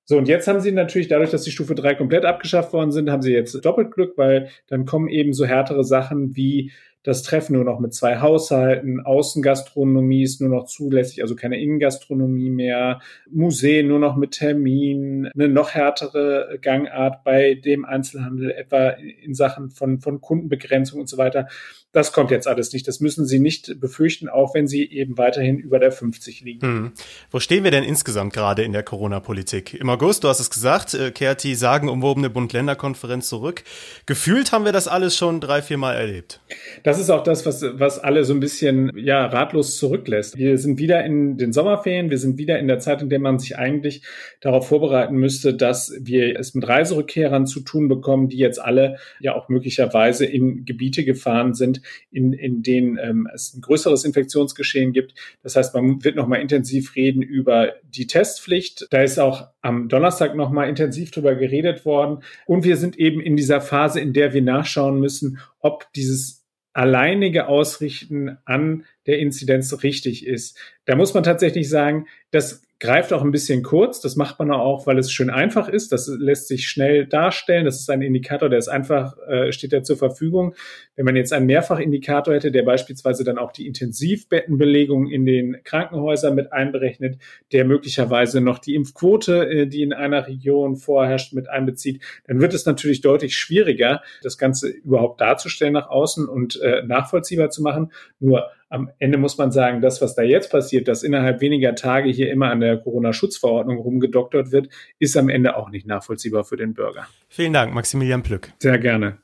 So, 0.06 0.18
und 0.18 0.28
jetzt 0.28 0.46
haben 0.48 0.60
sie 0.60 0.70
natürlich 0.70 1.08
dadurch, 1.08 1.30
dass 1.30 1.44
die 1.44 1.50
Stufe 1.50 1.74
3 1.74 1.94
komplett 1.94 2.26
abgeschafft 2.26 2.74
worden 2.74 2.92
sind, 2.92 3.10
haben 3.10 3.22
sie 3.22 3.32
jetzt 3.32 3.54
doppelt 3.64 3.90
Glück, 3.90 4.18
weil 4.18 4.50
dann 4.66 4.84
kommen 4.84 5.08
eben 5.08 5.32
so 5.32 5.46
härtere 5.46 5.82
Sachen 5.82 6.36
wie 6.36 6.72
das 7.04 7.22
Treffen 7.22 7.52
nur 7.52 7.64
noch 7.64 7.80
mit 7.80 7.94
zwei 7.94 8.18
Haushalten, 8.18 9.00
Außengastronomie 9.00 10.22
ist 10.22 10.40
nur 10.40 10.50
noch 10.50 10.64
zulässig, 10.64 11.22
also 11.22 11.36
keine 11.36 11.60
Innengastronomie 11.60 12.50
mehr, 12.50 13.00
Museen 13.30 13.88
nur 13.88 13.98
noch 13.98 14.16
mit 14.16 14.32
Termin, 14.32 15.28
eine 15.34 15.48
noch 15.48 15.70
härtere 15.70 16.58
Gangart 16.60 17.22
bei 17.22 17.54
dem 17.54 17.84
Einzelhandel, 17.84 18.50
etwa 18.50 18.88
in 18.88 19.34
Sachen 19.34 19.70
von, 19.70 20.00
von 20.00 20.22
Kundenbegrenzung 20.22 20.98
und 20.98 21.08
so 21.08 21.18
weiter. 21.18 21.46
Das 21.94 22.12
kommt 22.12 22.32
jetzt 22.32 22.48
alles 22.48 22.72
nicht. 22.72 22.88
Das 22.88 22.98
müssen 22.98 23.24
Sie 23.24 23.38
nicht 23.38 23.80
befürchten, 23.80 24.28
auch 24.28 24.52
wenn 24.52 24.66
Sie 24.66 24.84
eben 24.90 25.16
weiterhin 25.16 25.58
über 25.58 25.78
der 25.78 25.92
50 25.92 26.40
liegen. 26.40 26.66
Hm. 26.66 26.92
Wo 27.30 27.38
stehen 27.38 27.62
wir 27.62 27.70
denn 27.70 27.84
insgesamt 27.84 28.32
gerade 28.32 28.64
in 28.64 28.72
der 28.72 28.82
Corona-Politik? 28.82 29.74
Im 29.74 29.88
August, 29.88 30.24
du 30.24 30.28
hast 30.28 30.40
es 30.40 30.50
gesagt, 30.50 30.94
äh, 30.94 31.12
kehrt 31.12 31.44
die 31.44 31.54
sagenumwobene 31.54 32.30
Bund-Länder-Konferenz 32.30 33.28
zurück. 33.28 33.62
Gefühlt 34.06 34.50
haben 34.50 34.64
wir 34.64 34.72
das 34.72 34.88
alles 34.88 35.16
schon 35.16 35.40
drei, 35.40 35.62
vier 35.62 35.78
Mal 35.78 35.94
erlebt. 35.94 36.40
Das 36.82 36.93
das 36.94 37.02
ist 37.02 37.10
auch 37.10 37.24
das, 37.24 37.44
was, 37.44 37.64
was 37.80 37.98
alle 37.98 38.22
so 38.22 38.32
ein 38.32 38.38
bisschen 38.38 38.92
ja, 38.96 39.26
ratlos 39.26 39.78
zurücklässt. 39.78 40.38
Wir 40.38 40.58
sind 40.58 40.78
wieder 40.78 41.04
in 41.04 41.36
den 41.36 41.52
Sommerferien, 41.52 42.08
wir 42.08 42.18
sind 42.18 42.38
wieder 42.38 42.60
in 42.60 42.68
der 42.68 42.78
Zeit, 42.78 43.02
in 43.02 43.08
der 43.08 43.18
man 43.18 43.40
sich 43.40 43.58
eigentlich 43.58 44.02
darauf 44.40 44.68
vorbereiten 44.68 45.16
müsste, 45.16 45.54
dass 45.54 45.92
wir 45.98 46.38
es 46.38 46.54
mit 46.54 46.68
Reiserückkehrern 46.68 47.48
zu 47.48 47.62
tun 47.62 47.88
bekommen, 47.88 48.28
die 48.28 48.36
jetzt 48.36 48.60
alle 48.60 48.98
ja 49.18 49.34
auch 49.34 49.48
möglicherweise 49.48 50.24
in 50.24 50.64
Gebiete 50.64 51.04
gefahren 51.04 51.52
sind, 51.54 51.82
in, 52.12 52.32
in 52.32 52.62
denen 52.62 52.96
ähm, 53.02 53.28
es 53.34 53.54
ein 53.54 53.60
größeres 53.60 54.04
Infektionsgeschehen 54.04 54.92
gibt. 54.92 55.14
Das 55.42 55.56
heißt, 55.56 55.74
man 55.74 56.04
wird 56.04 56.14
nochmal 56.14 56.42
intensiv 56.42 56.94
reden 56.94 57.22
über 57.22 57.72
die 57.82 58.06
Testpflicht. 58.06 58.86
Da 58.90 59.02
ist 59.02 59.18
auch 59.18 59.48
am 59.62 59.88
Donnerstag 59.88 60.36
nochmal 60.36 60.68
intensiv 60.68 61.10
drüber 61.10 61.34
geredet 61.34 61.84
worden. 61.84 62.22
Und 62.46 62.62
wir 62.62 62.76
sind 62.76 62.96
eben 63.00 63.20
in 63.20 63.34
dieser 63.34 63.60
Phase, 63.60 63.98
in 63.98 64.12
der 64.12 64.32
wir 64.32 64.42
nachschauen 64.42 65.00
müssen, 65.00 65.38
ob 65.58 65.92
dieses 65.94 66.43
alleinige 66.74 67.46
Ausrichten 67.46 68.36
an 68.44 68.84
der 69.06 69.18
Inzidenz 69.20 69.82
richtig 69.82 70.26
ist. 70.26 70.58
Da 70.84 70.96
muss 70.96 71.14
man 71.14 71.22
tatsächlich 71.22 71.70
sagen, 71.70 72.06
das 72.30 72.62
greift 72.84 73.14
auch 73.14 73.22
ein 73.22 73.30
bisschen 73.30 73.62
kurz. 73.62 74.02
Das 74.02 74.14
macht 74.14 74.38
man 74.38 74.50
auch, 74.50 74.86
weil 74.86 74.98
es 74.98 75.10
schön 75.10 75.30
einfach 75.30 75.68
ist. 75.68 75.90
Das 75.90 76.06
lässt 76.06 76.48
sich 76.48 76.68
schnell 76.68 77.06
darstellen. 77.06 77.64
Das 77.64 77.80
ist 77.80 77.88
ein 77.88 78.02
Indikator, 78.02 78.50
der 78.50 78.58
ist 78.58 78.68
einfach, 78.68 79.16
äh, 79.26 79.52
steht 79.52 79.72
da 79.72 79.82
zur 79.82 79.96
Verfügung. 79.96 80.54
Wenn 80.94 81.06
man 81.06 81.16
jetzt 81.16 81.32
einen 81.32 81.46
Mehrfachindikator 81.46 82.34
hätte, 82.34 82.52
der 82.52 82.62
beispielsweise 82.62 83.24
dann 83.24 83.38
auch 83.38 83.52
die 83.52 83.66
Intensivbettenbelegung 83.66 85.08
in 85.08 85.24
den 85.24 85.56
Krankenhäusern 85.64 86.34
mit 86.34 86.52
einberechnet, 86.52 87.16
der 87.52 87.64
möglicherweise 87.64 88.42
noch 88.42 88.58
die 88.58 88.74
Impfquote, 88.74 89.48
äh, 89.48 89.66
die 89.66 89.82
in 89.82 89.94
einer 89.94 90.26
Region 90.26 90.76
vorherrscht, 90.76 91.32
mit 91.32 91.48
einbezieht, 91.48 92.02
dann 92.26 92.42
wird 92.42 92.52
es 92.52 92.66
natürlich 92.66 93.00
deutlich 93.00 93.34
schwieriger, 93.34 94.02
das 94.22 94.36
Ganze 94.36 94.68
überhaupt 94.68 95.22
darzustellen 95.22 95.72
nach 95.72 95.88
außen 95.88 96.28
und 96.28 96.60
äh, 96.60 96.82
nachvollziehbar 96.82 97.48
zu 97.48 97.62
machen. 97.62 97.92
Nur 98.20 98.50
am 98.68 98.90
Ende 98.98 99.18
muss 99.18 99.38
man 99.38 99.52
sagen, 99.52 99.80
das, 99.80 100.00
was 100.00 100.14
da 100.14 100.22
jetzt 100.22 100.50
passiert, 100.50 100.88
dass 100.88 101.02
innerhalb 101.02 101.40
weniger 101.40 101.74
Tage 101.74 102.10
hier 102.10 102.30
immer 102.30 102.50
an 102.50 102.60
der 102.60 102.78
Corona-Schutzverordnung 102.78 103.78
rumgedoktert 103.78 104.52
wird, 104.52 104.68
ist 104.98 105.16
am 105.16 105.28
Ende 105.28 105.56
auch 105.56 105.70
nicht 105.70 105.86
nachvollziehbar 105.86 106.44
für 106.44 106.56
den 106.56 106.74
Bürger. 106.74 107.06
Vielen 107.28 107.52
Dank, 107.52 107.74
Maximilian 107.74 108.22
Plück. 108.22 108.52
Sehr 108.58 108.78
gerne. 108.78 109.18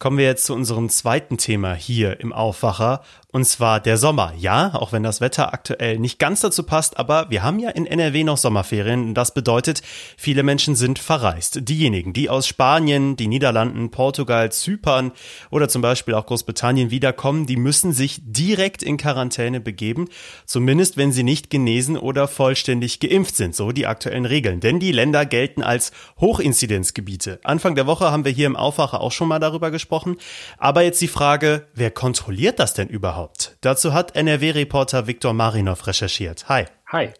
Kommen 0.00 0.16
wir 0.16 0.24
jetzt 0.24 0.46
zu 0.46 0.54
unserem 0.54 0.88
zweiten 0.88 1.36
Thema 1.36 1.74
hier 1.74 2.20
im 2.20 2.32
Aufwacher, 2.32 3.02
und 3.32 3.44
zwar 3.44 3.80
der 3.80 3.98
Sommer. 3.98 4.32
Ja, 4.36 4.74
auch 4.74 4.92
wenn 4.92 5.02
das 5.02 5.20
Wetter 5.20 5.52
aktuell 5.52 5.98
nicht 5.98 6.18
ganz 6.18 6.40
dazu 6.40 6.62
passt, 6.62 6.96
aber 6.98 7.28
wir 7.28 7.42
haben 7.42 7.58
ja 7.58 7.68
in 7.68 7.84
NRW 7.84 8.24
noch 8.24 8.38
Sommerferien. 8.38 9.14
Das 9.14 9.34
bedeutet, 9.34 9.82
viele 10.16 10.42
Menschen 10.42 10.74
sind 10.74 10.98
verreist. 10.98 11.68
Diejenigen, 11.68 12.14
die 12.14 12.30
aus 12.30 12.46
Spanien, 12.46 13.14
die 13.14 13.28
Niederlanden, 13.28 13.90
Portugal, 13.90 14.50
Zypern 14.50 15.12
oder 15.50 15.68
zum 15.68 15.82
Beispiel 15.82 16.14
auch 16.14 16.24
Großbritannien 16.24 16.90
wiederkommen, 16.90 17.46
die 17.46 17.56
müssen 17.56 17.92
sich 17.92 18.20
direkt 18.24 18.82
in 18.82 18.96
Quarantäne 18.96 19.60
begeben, 19.60 20.08
zumindest 20.46 20.96
wenn 20.96 21.12
sie 21.12 21.24
nicht 21.24 21.50
genesen 21.50 21.98
oder 21.98 22.26
vollständig 22.26 23.00
geimpft 23.00 23.36
sind, 23.36 23.54
so 23.54 23.70
die 23.70 23.86
aktuellen 23.86 24.24
Regeln. 24.24 24.60
Denn 24.60 24.80
die 24.80 24.92
Länder 24.92 25.26
gelten 25.26 25.62
als 25.62 25.92
Hochinzidenzgebiete. 26.18 27.38
Anfang 27.44 27.74
der 27.74 27.86
Woche 27.86 28.10
haben 28.10 28.24
wir 28.24 28.32
hier 28.32 28.46
im 28.46 28.56
Aufwacher 28.56 29.02
auch 29.02 29.12
schon 29.12 29.28
mal 29.28 29.38
darüber 29.38 29.70
gesprochen 29.70 29.89
gesprochen. 29.90 30.16
Aber 30.56 30.82
jetzt 30.82 31.00
die 31.00 31.08
Frage, 31.08 31.66
wer 31.74 31.90
kontrolliert 31.90 32.58
das 32.58 32.74
denn 32.74 32.88
überhaupt? 32.88 33.56
Dazu 33.60 33.92
hat 33.92 34.14
NRW-Reporter 34.16 35.06
Viktor 35.06 35.32
Marinov 35.32 35.86
recherchiert. 35.86 36.48
Hi. 36.48 36.66
Hi. 36.86 37.10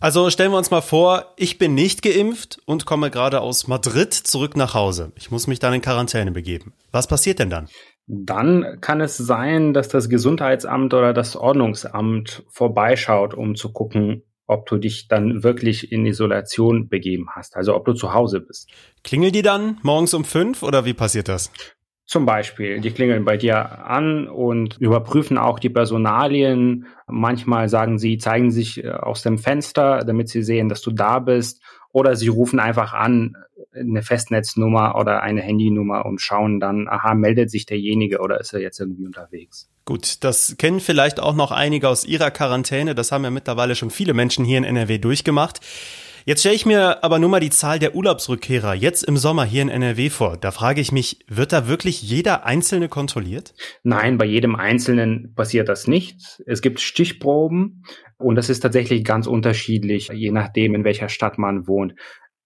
Also 0.00 0.30
stellen 0.30 0.52
wir 0.52 0.58
uns 0.58 0.70
mal 0.70 0.80
vor, 0.80 1.34
ich 1.36 1.58
bin 1.58 1.74
nicht 1.74 2.02
geimpft 2.02 2.60
und 2.66 2.86
komme 2.86 3.10
gerade 3.10 3.40
aus 3.40 3.66
Madrid 3.66 4.14
zurück 4.14 4.56
nach 4.56 4.74
Hause. 4.74 5.12
Ich 5.16 5.30
muss 5.30 5.48
mich 5.48 5.58
dann 5.58 5.74
in 5.74 5.80
Quarantäne 5.80 6.30
begeben. 6.30 6.72
Was 6.92 7.08
passiert 7.08 7.40
denn 7.40 7.50
dann? 7.50 7.68
Dann 8.06 8.80
kann 8.80 9.00
es 9.00 9.16
sein, 9.16 9.74
dass 9.74 9.88
das 9.88 10.08
Gesundheitsamt 10.08 10.94
oder 10.94 11.12
das 11.12 11.36
Ordnungsamt 11.36 12.44
vorbeischaut, 12.48 13.34
um 13.34 13.54
zu 13.54 13.72
gucken, 13.72 14.22
ob 14.48 14.66
du 14.66 14.78
dich 14.78 15.08
dann 15.08 15.44
wirklich 15.44 15.92
in 15.92 16.06
Isolation 16.06 16.88
begeben 16.88 17.28
hast, 17.34 17.54
also 17.54 17.76
ob 17.76 17.84
du 17.84 17.92
zu 17.92 18.14
Hause 18.14 18.40
bist. 18.40 18.70
Klingelt 19.04 19.34
die 19.34 19.42
dann 19.42 19.78
morgens 19.82 20.14
um 20.14 20.24
fünf 20.24 20.62
oder 20.62 20.84
wie 20.84 20.94
passiert 20.94 21.28
das? 21.28 21.52
Zum 22.08 22.24
Beispiel, 22.24 22.80
die 22.80 22.90
klingeln 22.90 23.26
bei 23.26 23.36
dir 23.36 23.84
an 23.86 24.28
und 24.28 24.78
überprüfen 24.78 25.36
auch 25.36 25.58
die 25.58 25.68
Personalien. 25.68 26.86
Manchmal 27.06 27.68
sagen 27.68 27.98
sie, 27.98 28.16
zeigen 28.16 28.50
sich 28.50 28.82
äh, 28.82 28.88
aus 28.88 29.20
dem 29.20 29.36
Fenster, 29.36 29.98
damit 30.06 30.30
sie 30.30 30.42
sehen, 30.42 30.70
dass 30.70 30.80
du 30.80 30.90
da 30.90 31.18
bist. 31.18 31.62
Oder 31.92 32.16
sie 32.16 32.28
rufen 32.28 32.60
einfach 32.60 32.94
an, 32.94 33.36
eine 33.74 34.02
Festnetznummer 34.02 34.96
oder 34.96 35.22
eine 35.22 35.42
Handynummer 35.42 36.06
und 36.06 36.22
schauen 36.22 36.60
dann, 36.60 36.88
aha, 36.88 37.12
meldet 37.14 37.50
sich 37.50 37.66
derjenige 37.66 38.20
oder 38.20 38.40
ist 38.40 38.54
er 38.54 38.60
jetzt 38.60 38.80
irgendwie 38.80 39.04
unterwegs. 39.04 39.68
Gut, 39.84 40.24
das 40.24 40.56
kennen 40.56 40.80
vielleicht 40.80 41.20
auch 41.20 41.36
noch 41.36 41.50
einige 41.50 41.90
aus 41.90 42.06
ihrer 42.06 42.30
Quarantäne. 42.30 42.94
Das 42.94 43.12
haben 43.12 43.24
ja 43.24 43.30
mittlerweile 43.30 43.74
schon 43.74 43.90
viele 43.90 44.14
Menschen 44.14 44.46
hier 44.46 44.56
in 44.56 44.64
NRW 44.64 44.96
durchgemacht. 44.96 45.60
Jetzt 46.28 46.40
stelle 46.40 46.56
ich 46.56 46.66
mir 46.66 47.02
aber 47.02 47.18
nur 47.18 47.30
mal 47.30 47.40
die 47.40 47.48
Zahl 47.48 47.78
der 47.78 47.94
Urlaubsrückkehrer 47.94 48.74
jetzt 48.74 49.02
im 49.02 49.16
Sommer 49.16 49.46
hier 49.46 49.62
in 49.62 49.70
NRW 49.70 50.10
vor. 50.10 50.36
Da 50.36 50.50
frage 50.50 50.82
ich 50.82 50.92
mich, 50.92 51.24
wird 51.26 51.54
da 51.54 51.68
wirklich 51.68 52.02
jeder 52.02 52.44
Einzelne 52.44 52.90
kontrolliert? 52.90 53.54
Nein, 53.82 54.18
bei 54.18 54.26
jedem 54.26 54.54
Einzelnen 54.54 55.32
passiert 55.34 55.70
das 55.70 55.86
nicht. 55.86 56.42
Es 56.44 56.60
gibt 56.60 56.80
Stichproben 56.80 57.82
und 58.18 58.34
das 58.34 58.50
ist 58.50 58.60
tatsächlich 58.60 59.04
ganz 59.04 59.26
unterschiedlich, 59.26 60.10
je 60.12 60.30
nachdem, 60.30 60.74
in 60.74 60.84
welcher 60.84 61.08
Stadt 61.08 61.38
man 61.38 61.66
wohnt. 61.66 61.94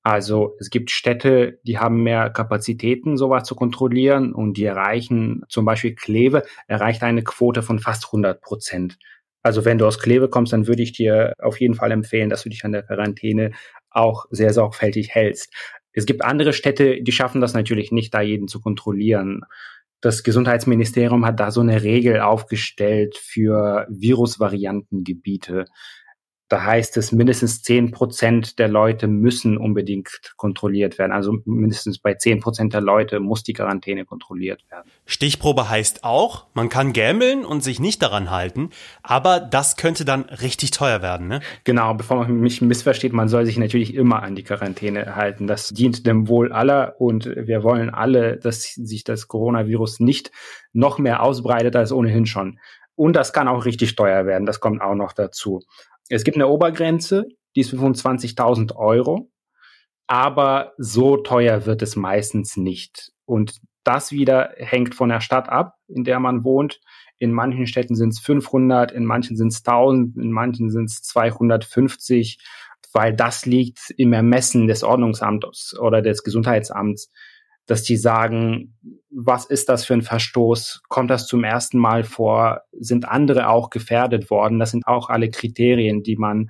Also 0.04 0.54
es 0.60 0.70
gibt 0.70 0.92
Städte, 0.92 1.58
die 1.66 1.80
haben 1.80 2.04
mehr 2.04 2.30
Kapazitäten, 2.30 3.16
sowas 3.16 3.42
zu 3.42 3.56
kontrollieren 3.56 4.32
und 4.32 4.58
die 4.58 4.64
erreichen, 4.64 5.42
zum 5.48 5.64
Beispiel 5.64 5.96
Kleve, 5.96 6.44
erreicht 6.68 7.02
eine 7.02 7.24
Quote 7.24 7.62
von 7.62 7.80
fast 7.80 8.04
100 8.06 8.40
Prozent. 8.40 8.96
Also 9.42 9.64
wenn 9.64 9.78
du 9.78 9.86
aus 9.86 9.98
Kleve 9.98 10.28
kommst, 10.28 10.52
dann 10.52 10.66
würde 10.66 10.82
ich 10.82 10.92
dir 10.92 11.34
auf 11.38 11.60
jeden 11.60 11.74
Fall 11.74 11.90
empfehlen, 11.90 12.30
dass 12.30 12.44
du 12.44 12.48
dich 12.48 12.64
an 12.64 12.72
der 12.72 12.82
Quarantäne 12.82 13.52
auch 13.90 14.26
sehr 14.30 14.52
sorgfältig 14.52 15.10
hältst. 15.10 15.52
Es 15.92 16.06
gibt 16.06 16.24
andere 16.24 16.52
Städte, 16.52 17.02
die 17.02 17.12
schaffen 17.12 17.40
das 17.40 17.52
natürlich 17.52 17.92
nicht, 17.92 18.14
da 18.14 18.20
jeden 18.20 18.48
zu 18.48 18.60
kontrollieren. 18.60 19.42
Das 20.00 20.22
Gesundheitsministerium 20.22 21.24
hat 21.26 21.38
da 21.38 21.50
so 21.50 21.60
eine 21.60 21.82
Regel 21.82 22.20
aufgestellt 22.20 23.16
für 23.16 23.86
Virusvariantengebiete. 23.88 25.66
Da 26.52 26.66
heißt 26.66 26.98
es, 26.98 27.12
mindestens 27.12 27.62
zehn 27.62 27.92
Prozent 27.92 28.58
der 28.58 28.68
Leute 28.68 29.08
müssen 29.08 29.56
unbedingt 29.56 30.20
kontrolliert 30.36 30.98
werden. 30.98 31.10
Also 31.10 31.38
mindestens 31.46 31.98
bei 31.98 32.12
zehn 32.12 32.40
Prozent 32.40 32.74
der 32.74 32.82
Leute 32.82 33.20
muss 33.20 33.42
die 33.42 33.54
Quarantäne 33.54 34.04
kontrolliert 34.04 34.62
werden. 34.70 34.86
Stichprobe 35.06 35.70
heißt 35.70 36.04
auch, 36.04 36.44
man 36.52 36.68
kann 36.68 36.92
gambeln 36.92 37.46
und 37.46 37.64
sich 37.64 37.80
nicht 37.80 38.02
daran 38.02 38.30
halten, 38.30 38.68
aber 39.02 39.40
das 39.40 39.78
könnte 39.78 40.04
dann 40.04 40.24
richtig 40.24 40.72
teuer 40.72 41.00
werden, 41.00 41.26
ne? 41.26 41.40
Genau, 41.64 41.94
bevor 41.94 42.18
man 42.18 42.40
mich 42.40 42.60
missversteht, 42.60 43.14
man 43.14 43.28
soll 43.28 43.46
sich 43.46 43.56
natürlich 43.56 43.94
immer 43.94 44.22
an 44.22 44.34
die 44.34 44.42
Quarantäne 44.42 45.16
halten. 45.16 45.46
Das 45.46 45.70
dient 45.70 46.06
dem 46.06 46.28
Wohl 46.28 46.52
aller 46.52 47.00
und 47.00 47.24
wir 47.24 47.62
wollen 47.62 47.88
alle, 47.88 48.36
dass 48.36 48.74
sich 48.74 49.04
das 49.04 49.26
Coronavirus 49.26 50.00
nicht 50.00 50.32
noch 50.74 50.98
mehr 50.98 51.22
ausbreitet 51.22 51.76
als 51.76 51.92
ohnehin 51.92 52.26
schon. 52.26 52.58
Und 52.94 53.14
das 53.14 53.32
kann 53.32 53.48
auch 53.48 53.64
richtig 53.64 53.96
teuer 53.96 54.26
werden, 54.26 54.46
das 54.46 54.60
kommt 54.60 54.82
auch 54.82 54.94
noch 54.94 55.12
dazu. 55.12 55.60
Es 56.08 56.24
gibt 56.24 56.36
eine 56.36 56.48
Obergrenze, 56.48 57.26
die 57.56 57.60
ist 57.60 57.72
25.000 57.72 58.76
Euro, 58.76 59.30
aber 60.06 60.74
so 60.78 61.16
teuer 61.16 61.66
wird 61.66 61.82
es 61.82 61.96
meistens 61.96 62.56
nicht. 62.56 63.12
Und 63.24 63.60
das 63.84 64.12
wieder 64.12 64.50
hängt 64.56 64.94
von 64.94 65.08
der 65.08 65.20
Stadt 65.20 65.48
ab, 65.48 65.76
in 65.88 66.04
der 66.04 66.20
man 66.20 66.44
wohnt. 66.44 66.80
In 67.18 67.32
manchen 67.32 67.66
Städten 67.66 67.94
sind 67.94 68.10
es 68.10 68.20
500, 68.20 68.92
in 68.92 69.04
manchen 69.04 69.36
sind 69.36 69.52
es 69.52 69.58
1000, 69.64 70.16
in 70.16 70.32
manchen 70.32 70.70
sind 70.70 70.90
es 70.90 71.02
250, 71.02 72.38
weil 72.92 73.14
das 73.14 73.46
liegt 73.46 73.92
im 73.96 74.12
Ermessen 74.12 74.66
des 74.66 74.84
Ordnungsamtes 74.84 75.76
oder 75.78 76.02
des 76.02 76.22
Gesundheitsamts 76.24 77.10
dass 77.66 77.82
die 77.82 77.96
sagen, 77.96 78.78
was 79.10 79.44
ist 79.44 79.68
das 79.68 79.84
für 79.84 79.94
ein 79.94 80.02
Verstoß? 80.02 80.82
Kommt 80.88 81.10
das 81.10 81.26
zum 81.26 81.44
ersten 81.44 81.78
Mal 81.78 82.04
vor? 82.04 82.62
Sind 82.72 83.08
andere 83.08 83.48
auch 83.48 83.70
gefährdet 83.70 84.30
worden? 84.30 84.58
Das 84.58 84.70
sind 84.70 84.86
auch 84.86 85.08
alle 85.08 85.30
Kriterien, 85.30 86.02
die 86.02 86.16
man 86.16 86.48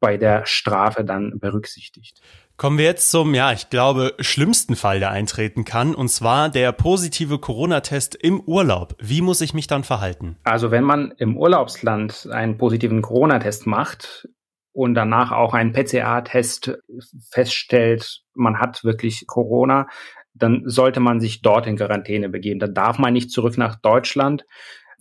bei 0.00 0.18
der 0.18 0.44
Strafe 0.44 1.02
dann 1.02 1.38
berücksichtigt. 1.38 2.20
Kommen 2.56 2.78
wir 2.78 2.84
jetzt 2.84 3.10
zum, 3.10 3.34
ja, 3.34 3.52
ich 3.52 3.70
glaube, 3.70 4.14
schlimmsten 4.20 4.76
Fall, 4.76 5.00
der 5.00 5.10
eintreten 5.10 5.64
kann, 5.64 5.94
und 5.94 6.08
zwar 6.08 6.50
der 6.50 6.72
positive 6.72 7.38
Corona-Test 7.38 8.14
im 8.14 8.40
Urlaub. 8.40 8.94
Wie 9.00 9.22
muss 9.22 9.40
ich 9.40 9.54
mich 9.54 9.66
dann 9.66 9.82
verhalten? 9.82 10.36
Also 10.44 10.70
wenn 10.70 10.84
man 10.84 11.12
im 11.16 11.36
Urlaubsland 11.36 12.28
einen 12.30 12.58
positiven 12.58 13.02
Corona-Test 13.02 13.66
macht 13.66 14.28
und 14.72 14.94
danach 14.94 15.32
auch 15.32 15.54
einen 15.54 15.72
PCA-Test 15.72 16.78
feststellt, 17.30 18.20
man 18.34 18.60
hat 18.60 18.84
wirklich 18.84 19.24
Corona, 19.26 19.88
dann 20.34 20.62
sollte 20.66 21.00
man 21.00 21.20
sich 21.20 21.42
dort 21.42 21.66
in 21.66 21.76
Quarantäne 21.76 22.28
begeben. 22.28 22.60
Da 22.60 22.66
darf 22.66 22.98
man 22.98 23.12
nicht 23.12 23.30
zurück 23.30 23.56
nach 23.56 23.76
Deutschland. 23.76 24.44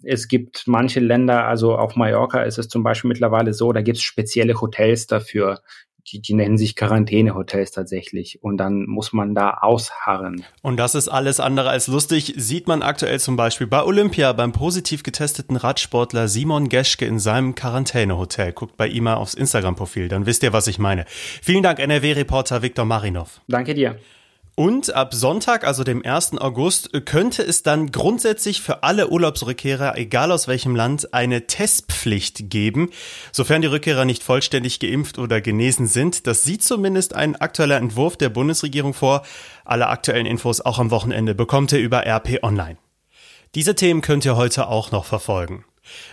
Es 0.03 0.27
gibt 0.27 0.63
manche 0.67 0.99
Länder, 0.99 1.45
also 1.47 1.75
auf 1.75 1.95
Mallorca 1.95 2.43
ist 2.43 2.57
es 2.57 2.67
zum 2.67 2.83
Beispiel 2.83 3.07
mittlerweile 3.07 3.53
so, 3.53 3.71
da 3.71 3.81
gibt 3.81 3.97
es 3.97 4.03
spezielle 4.03 4.59
Hotels 4.59 5.07
dafür, 5.07 5.61
die, 6.07 6.21
die 6.21 6.33
nennen 6.33 6.57
sich 6.57 6.75
Quarantänehotels 6.75 7.71
tatsächlich. 7.71 8.43
Und 8.43 8.57
dann 8.57 8.85
muss 8.85 9.13
man 9.13 9.33
da 9.33 9.59
ausharren. 9.61 10.43
Und 10.61 10.77
das 10.77 10.95
ist 10.95 11.07
alles 11.07 11.39
andere 11.39 11.69
als 11.69 11.87
lustig. 11.87 12.33
Sieht 12.35 12.67
man 12.67 12.81
aktuell 12.81 13.19
zum 13.19 13.37
Beispiel 13.37 13.67
bei 13.67 13.83
Olympia 13.83 14.33
beim 14.33 14.51
positiv 14.51 15.03
getesteten 15.03 15.55
Radsportler 15.55 16.27
Simon 16.27 16.69
Geschke 16.69 17.05
in 17.05 17.19
seinem 17.19 17.55
Quarantänehotel. 17.55 18.51
Guckt 18.51 18.77
bei 18.77 18.87
ihm 18.87 19.05
mal 19.05 19.15
aufs 19.15 19.33
Instagram-Profil, 19.33 20.09
dann 20.09 20.25
wisst 20.25 20.43
ihr, 20.43 20.53
was 20.53 20.67
ich 20.67 20.79
meine. 20.79 21.05
Vielen 21.07 21.63
Dank, 21.63 21.79
NRW-Reporter 21.79 22.61
Viktor 22.61 22.85
Marinov. 22.85 23.41
Danke 23.47 23.73
dir. 23.73 23.97
Und 24.55 24.93
ab 24.93 25.15
Sonntag, 25.15 25.65
also 25.65 25.83
dem 25.83 26.05
1. 26.05 26.37
August, 26.37 26.91
könnte 27.05 27.41
es 27.41 27.63
dann 27.63 27.91
grundsätzlich 27.91 28.61
für 28.61 28.83
alle 28.83 29.09
Urlaubsrückkehrer, 29.09 29.97
egal 29.97 30.31
aus 30.31 30.47
welchem 30.47 30.75
Land, 30.75 31.11
eine 31.11 31.47
Testpflicht 31.47 32.51
geben, 32.51 32.91
sofern 33.31 33.63
die 33.63 33.67
Rückkehrer 33.67 34.05
nicht 34.05 34.21
vollständig 34.21 34.79
geimpft 34.79 35.17
oder 35.17 35.41
genesen 35.41 35.87
sind. 35.87 36.27
Das 36.27 36.43
sieht 36.43 36.61
zumindest 36.61 37.15
ein 37.15 37.35
aktueller 37.35 37.77
Entwurf 37.77 38.15
der 38.15 38.29
Bundesregierung 38.29 38.93
vor. 38.93 39.23
Alle 39.65 39.87
aktuellen 39.87 40.27
Infos 40.27 40.61
auch 40.61 40.77
am 40.77 40.91
Wochenende 40.91 41.33
bekommt 41.33 41.71
ihr 41.71 41.79
über 41.79 42.05
RP 42.05 42.43
Online. 42.43 42.77
Diese 43.55 43.73
Themen 43.73 44.01
könnt 44.01 44.23
ihr 44.23 44.35
heute 44.35 44.67
auch 44.67 44.91
noch 44.91 45.05
verfolgen. 45.05 45.65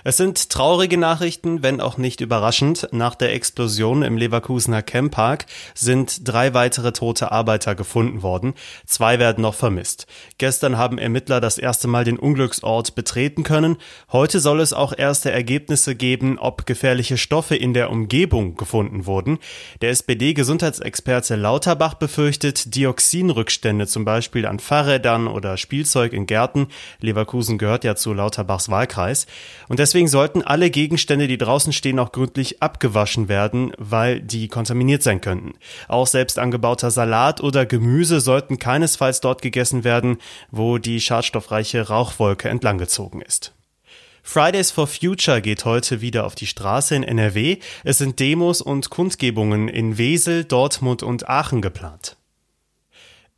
Es 0.04 0.16
sind 0.16 0.50
traurige 0.50 0.98
Nachrichten, 0.98 1.62
wenn 1.62 1.80
auch 1.80 1.96
nicht 1.96 2.20
überraschend. 2.20 2.88
Nach 2.92 3.14
der 3.14 3.32
Explosion 3.32 4.02
im 4.02 4.16
Leverkusener 4.16 4.82
Camppark 4.82 5.46
sind 5.74 6.26
drei 6.26 6.54
weitere 6.54 6.92
tote 6.92 7.30
Arbeiter 7.32 7.74
gefunden 7.74 8.22
worden. 8.22 8.54
Zwei 8.86 9.18
werden 9.18 9.42
noch 9.42 9.54
vermisst. 9.54 10.06
Gestern 10.38 10.76
haben 10.76 10.98
Ermittler 10.98 11.40
das 11.40 11.58
erste 11.58 11.88
Mal 11.88 12.04
den 12.04 12.18
Unglücksort 12.18 12.94
betreten 12.94 13.42
können. 13.42 13.76
Heute 14.10 14.40
soll 14.40 14.60
es 14.60 14.72
auch 14.72 14.92
erste 14.96 15.30
Ergebnisse 15.30 15.94
geben, 15.94 16.38
ob 16.38 16.66
gefährliche 16.66 17.16
Stoffe 17.16 17.56
in 17.56 17.74
der 17.74 17.90
Umgebung 17.90 18.56
gefunden 18.56 19.06
wurden. 19.06 19.38
Der 19.80 19.90
SPD-Gesundheitsexperte 19.90 21.36
Lauterbach 21.36 21.94
befürchtet 21.94 22.74
Dioxinrückstände 22.74 23.86
zum 23.86 24.04
Beispiel 24.04 24.46
an 24.46 24.58
Fahrrädern 24.58 25.28
oder 25.28 25.56
Spielzeug 25.56 26.12
in 26.12 26.26
Gärten. 26.26 26.68
Leverkusen 27.00 27.58
gehört 27.58 27.84
ja 27.84 27.94
zu 27.94 28.12
Lauterbachs 28.12 28.68
Wahlkreis. 28.68 29.26
Und 29.70 29.78
deswegen 29.78 30.08
sollten 30.08 30.42
alle 30.42 30.68
Gegenstände, 30.68 31.28
die 31.28 31.38
draußen 31.38 31.72
stehen, 31.72 32.00
auch 32.00 32.10
gründlich 32.10 32.60
abgewaschen 32.60 33.28
werden, 33.28 33.70
weil 33.78 34.20
die 34.20 34.48
kontaminiert 34.48 35.04
sein 35.04 35.20
könnten. 35.20 35.52
Auch 35.86 36.08
selbst 36.08 36.40
angebauter 36.40 36.90
Salat 36.90 37.40
oder 37.40 37.66
Gemüse 37.66 38.20
sollten 38.20 38.58
keinesfalls 38.58 39.20
dort 39.20 39.42
gegessen 39.42 39.84
werden, 39.84 40.18
wo 40.50 40.78
die 40.78 41.00
schadstoffreiche 41.00 41.86
Rauchwolke 41.86 42.48
entlanggezogen 42.48 43.22
ist. 43.22 43.52
Fridays 44.24 44.72
for 44.72 44.88
Future 44.88 45.40
geht 45.40 45.64
heute 45.64 46.00
wieder 46.00 46.26
auf 46.26 46.34
die 46.34 46.48
Straße 46.48 46.96
in 46.96 47.04
NRW. 47.04 47.58
Es 47.84 47.98
sind 47.98 48.18
Demos 48.18 48.60
und 48.60 48.90
Kundgebungen 48.90 49.68
in 49.68 49.98
Wesel, 49.98 50.42
Dortmund 50.42 51.04
und 51.04 51.28
Aachen 51.28 51.62
geplant. 51.62 52.16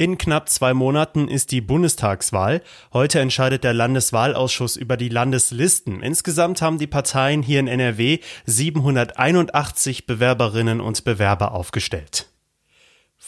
In 0.03 0.19
knapp 0.19 0.49
zwei 0.49 0.75
Monaten 0.75 1.29
ist 1.29 1.53
die 1.53 1.61
Bundestagswahl. 1.61 2.63
Heute 2.93 3.21
entscheidet 3.21 3.63
der 3.63 3.73
Landeswahlausschuss 3.73 4.75
über 4.75 4.97
die 4.97 5.09
Landeslisten. 5.09 6.03
Insgesamt 6.03 6.61
haben 6.61 6.79
die 6.79 6.89
Parteien 6.89 7.41
hier 7.41 7.61
in 7.61 7.69
NRW 7.69 8.19
781 8.45 10.05
Bewerberinnen 10.07 10.81
und 10.81 11.05
Bewerber 11.05 11.53
aufgestellt. 11.53 12.32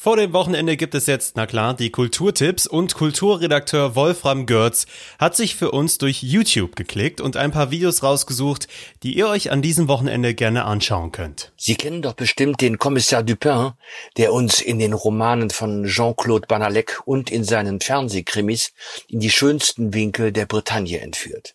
Vor 0.05 0.19
dem 0.19 0.35
Wochenende 0.35 0.77
gibt 0.77 0.95
es 0.95 1.07
jetzt, 1.07 1.35
na 1.35 1.47
klar, 1.47 1.73
die 1.73 1.89
Kulturtipps 1.89 2.67
und 2.67 2.95
Kulturredakteur 2.95 3.97
Wolfram 3.97 4.45
Görz 4.45 4.85
hat 5.19 5.35
sich 5.35 5.57
für 5.57 5.71
uns 5.71 5.97
durch 5.97 6.23
YouTube 6.23 6.77
geklickt 6.77 7.23
und 7.23 7.39
ein 7.39 7.53
paar 7.53 7.71
Videos 7.71 8.03
rausgesucht, 8.03 8.69
die 9.03 9.17
ihr 9.17 9.29
euch 9.29 9.51
an 9.51 9.63
diesem 9.63 9.89
Wochenende 9.89 10.35
gerne 10.35 10.67
anschauen 10.67 11.11
könnt. 11.11 11.55
Sie 11.57 11.77
kennen 11.77 12.03
doch 12.03 12.13
bestimmt 12.13 12.61
den 12.61 12.77
Kommissar 12.77 13.23
Dupin, 13.23 13.71
der 14.19 14.35
uns 14.35 14.61
in 14.61 14.79
den 14.79 14.93
Romanen 14.93 15.49
von 15.49 15.87
Jean-Claude 15.87 16.49
Banalek 16.49 17.01
und 17.07 17.31
in 17.31 17.43
seinen 17.43 17.81
Fernsehkrimis 17.81 18.75
in 19.09 19.21
die 19.21 19.31
schönsten 19.31 19.95
Winkel 19.95 20.33
der 20.33 20.45
Bretagne 20.45 21.01
entführt. 21.01 21.55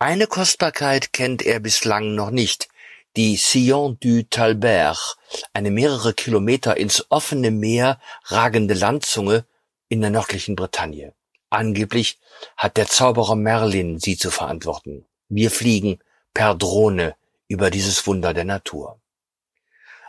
Eine 0.00 0.26
Kostbarkeit 0.26 1.12
kennt 1.12 1.42
er 1.42 1.60
bislang 1.60 2.16
noch 2.16 2.32
nicht, 2.32 2.66
die 3.16 3.36
Sillon 3.36 3.96
du 4.00 4.22
Talbert, 4.24 5.16
eine 5.52 5.70
mehrere 5.70 6.14
Kilometer 6.14 6.76
ins 6.76 7.06
offene 7.10 7.50
Meer 7.50 8.00
ragende 8.24 8.74
Landzunge 8.74 9.44
in 9.88 10.00
der 10.00 10.10
nördlichen 10.10 10.56
Bretagne. 10.56 11.14
Angeblich 11.50 12.18
hat 12.56 12.76
der 12.76 12.88
Zauberer 12.88 13.36
Merlin 13.36 14.00
sie 14.00 14.16
zu 14.16 14.30
verantworten. 14.30 15.06
Wir 15.28 15.52
fliegen 15.52 16.00
per 16.32 16.56
Drohne 16.56 17.14
über 17.46 17.70
dieses 17.70 18.04
Wunder 18.06 18.34
der 18.34 18.44
Natur. 18.44 18.98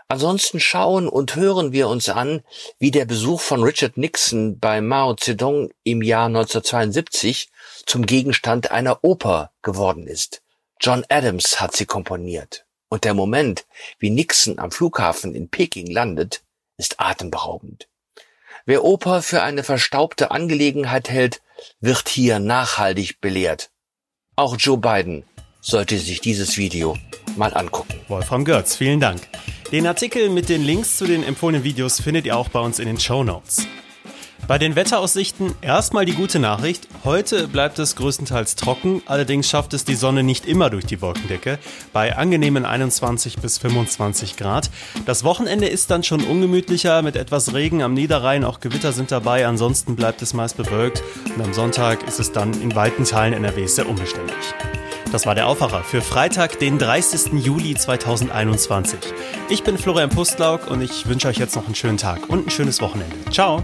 Ansonsten 0.08 0.60
schauen 0.60 1.08
und 1.08 1.36
hören 1.36 1.72
wir 1.72 1.88
uns 1.88 2.10
an, 2.10 2.44
wie 2.78 2.92
der 2.92 3.06
Besuch 3.06 3.42
von 3.42 3.64
Richard 3.64 3.98
Nixon 3.98 4.60
bei 4.60 4.82
Mao 4.82 5.16
Zedong 5.16 5.72
im 5.84 6.02
Jahr 6.02 6.28
1972 6.28 7.50
zum 7.86 8.06
Gegenstand 8.06 8.72
einer 8.72 9.04
Oper 9.04 9.52
geworden 9.62 10.08
ist. 10.08 10.42
John 10.80 11.06
Adams 11.10 11.60
hat 11.60 11.76
sie 11.76 11.86
komponiert. 11.86 12.65
Und 12.90 13.04
der 13.04 13.14
Moment, 13.14 13.66
wie 14.00 14.10
Nixon 14.10 14.60
am 14.60 14.72
Flughafen 14.72 15.34
in 15.34 15.50
Peking 15.50 15.88
landet, 15.88 16.44
ist 16.78 17.00
atemberaubend. 17.00 17.88
Wer 18.66 18.84
Oper 18.84 19.22
für 19.22 19.44
eine 19.44 19.64
verstaubte 19.64 20.32
Angelegenheit 20.32 21.10
hält, 21.10 21.42
wird 21.80 22.10
hier 22.10 22.40
nachhaltig 22.40 23.22
belehrt. 23.22 23.70
Auch 24.36 24.58
Joe 24.58 24.78
Biden 24.78 25.24
sollte 25.62 25.98
sich 25.98 26.20
dieses 26.20 26.58
Video 26.58 26.98
mal 27.36 27.54
angucken. 27.56 28.00
Wolfram 28.08 28.46
Götz, 28.46 28.76
vielen 28.76 29.00
Dank. 29.00 29.22
Den 29.72 29.88
Artikel 29.88 30.30
mit 30.30 30.50
den 30.50 30.64
Links 30.64 30.98
zu 30.98 31.06
den 31.06 31.24
empfohlenen 31.24 31.64
Videos 31.64 32.00
findet 32.00 32.26
ihr 32.26 32.38
auch 32.38 32.50
bei 32.50 32.60
uns 32.60 32.80
in 32.80 32.88
den 32.88 33.00
Show 33.00 33.24
Notes. 33.24 33.68
Bei 34.48 34.60
den 34.60 34.76
Wetteraussichten 34.76 35.56
erstmal 35.62 36.06
die 36.06 36.14
gute 36.14 36.38
Nachricht. 36.38 36.88
Heute 37.04 37.48
bleibt 37.48 37.80
es 37.80 37.96
größtenteils 37.96 38.56
trocken, 38.56 39.02
allerdings 39.08 39.50
schafft 39.50 39.74
es 39.74 39.86
die 39.86 39.96
Sonne 39.96 40.22
nicht 40.22 40.46
immer 40.46 40.70
durch 40.70 40.86
die 40.86 41.02
Wolkendecke, 41.02 41.58
bei 41.94 42.16
angenehmen 42.16 42.64
21 42.64 43.38
bis 43.38 43.58
25 43.58 44.38
Grad. 44.38 44.70
Das 45.08 45.24
Wochenende 45.24 45.68
ist 45.68 45.90
dann 45.90 46.04
schon 46.04 46.24
ungemütlicher 46.24 47.02
mit 47.02 47.16
etwas 47.16 47.56
Regen 47.56 47.82
am 47.82 47.96
Niederrhein, 47.96 48.44
auch 48.44 48.60
Gewitter 48.60 48.92
sind 48.92 49.12
dabei, 49.12 49.48
ansonsten 49.48 49.96
bleibt 49.96 50.22
es 50.22 50.36
meist 50.36 50.58
bewölkt 50.58 51.02
und 51.36 51.44
am 51.44 51.54
Sonntag 51.54 52.08
ist 52.08 52.20
es 52.20 52.32
dann 52.32 52.54
in 52.62 52.76
weiten 52.76 53.04
Teilen 53.04 53.34
NRWs 53.34 53.76
sehr 53.76 53.90
unbeständig. 53.90 54.36
Das 55.12 55.26
war 55.26 55.34
der 55.34 55.48
Aufwacher 55.48 55.84
für 55.84 56.02
Freitag, 56.02 56.60
den 56.60 56.78
30. 56.78 57.34
Juli 57.44 57.74
2021. 57.74 59.00
Ich 59.50 59.64
bin 59.64 59.78
Florian 59.78 60.10
Pustlauk 60.10 60.70
und 60.70 60.82
ich 60.82 61.08
wünsche 61.08 61.30
euch 61.30 61.38
jetzt 61.38 61.56
noch 61.56 61.66
einen 61.66 61.76
schönen 61.76 61.98
Tag 61.98 62.30
und 62.30 62.48
ein 62.48 62.52
schönes 62.52 62.82
Wochenende. 62.82 63.16
Ciao! 63.32 63.64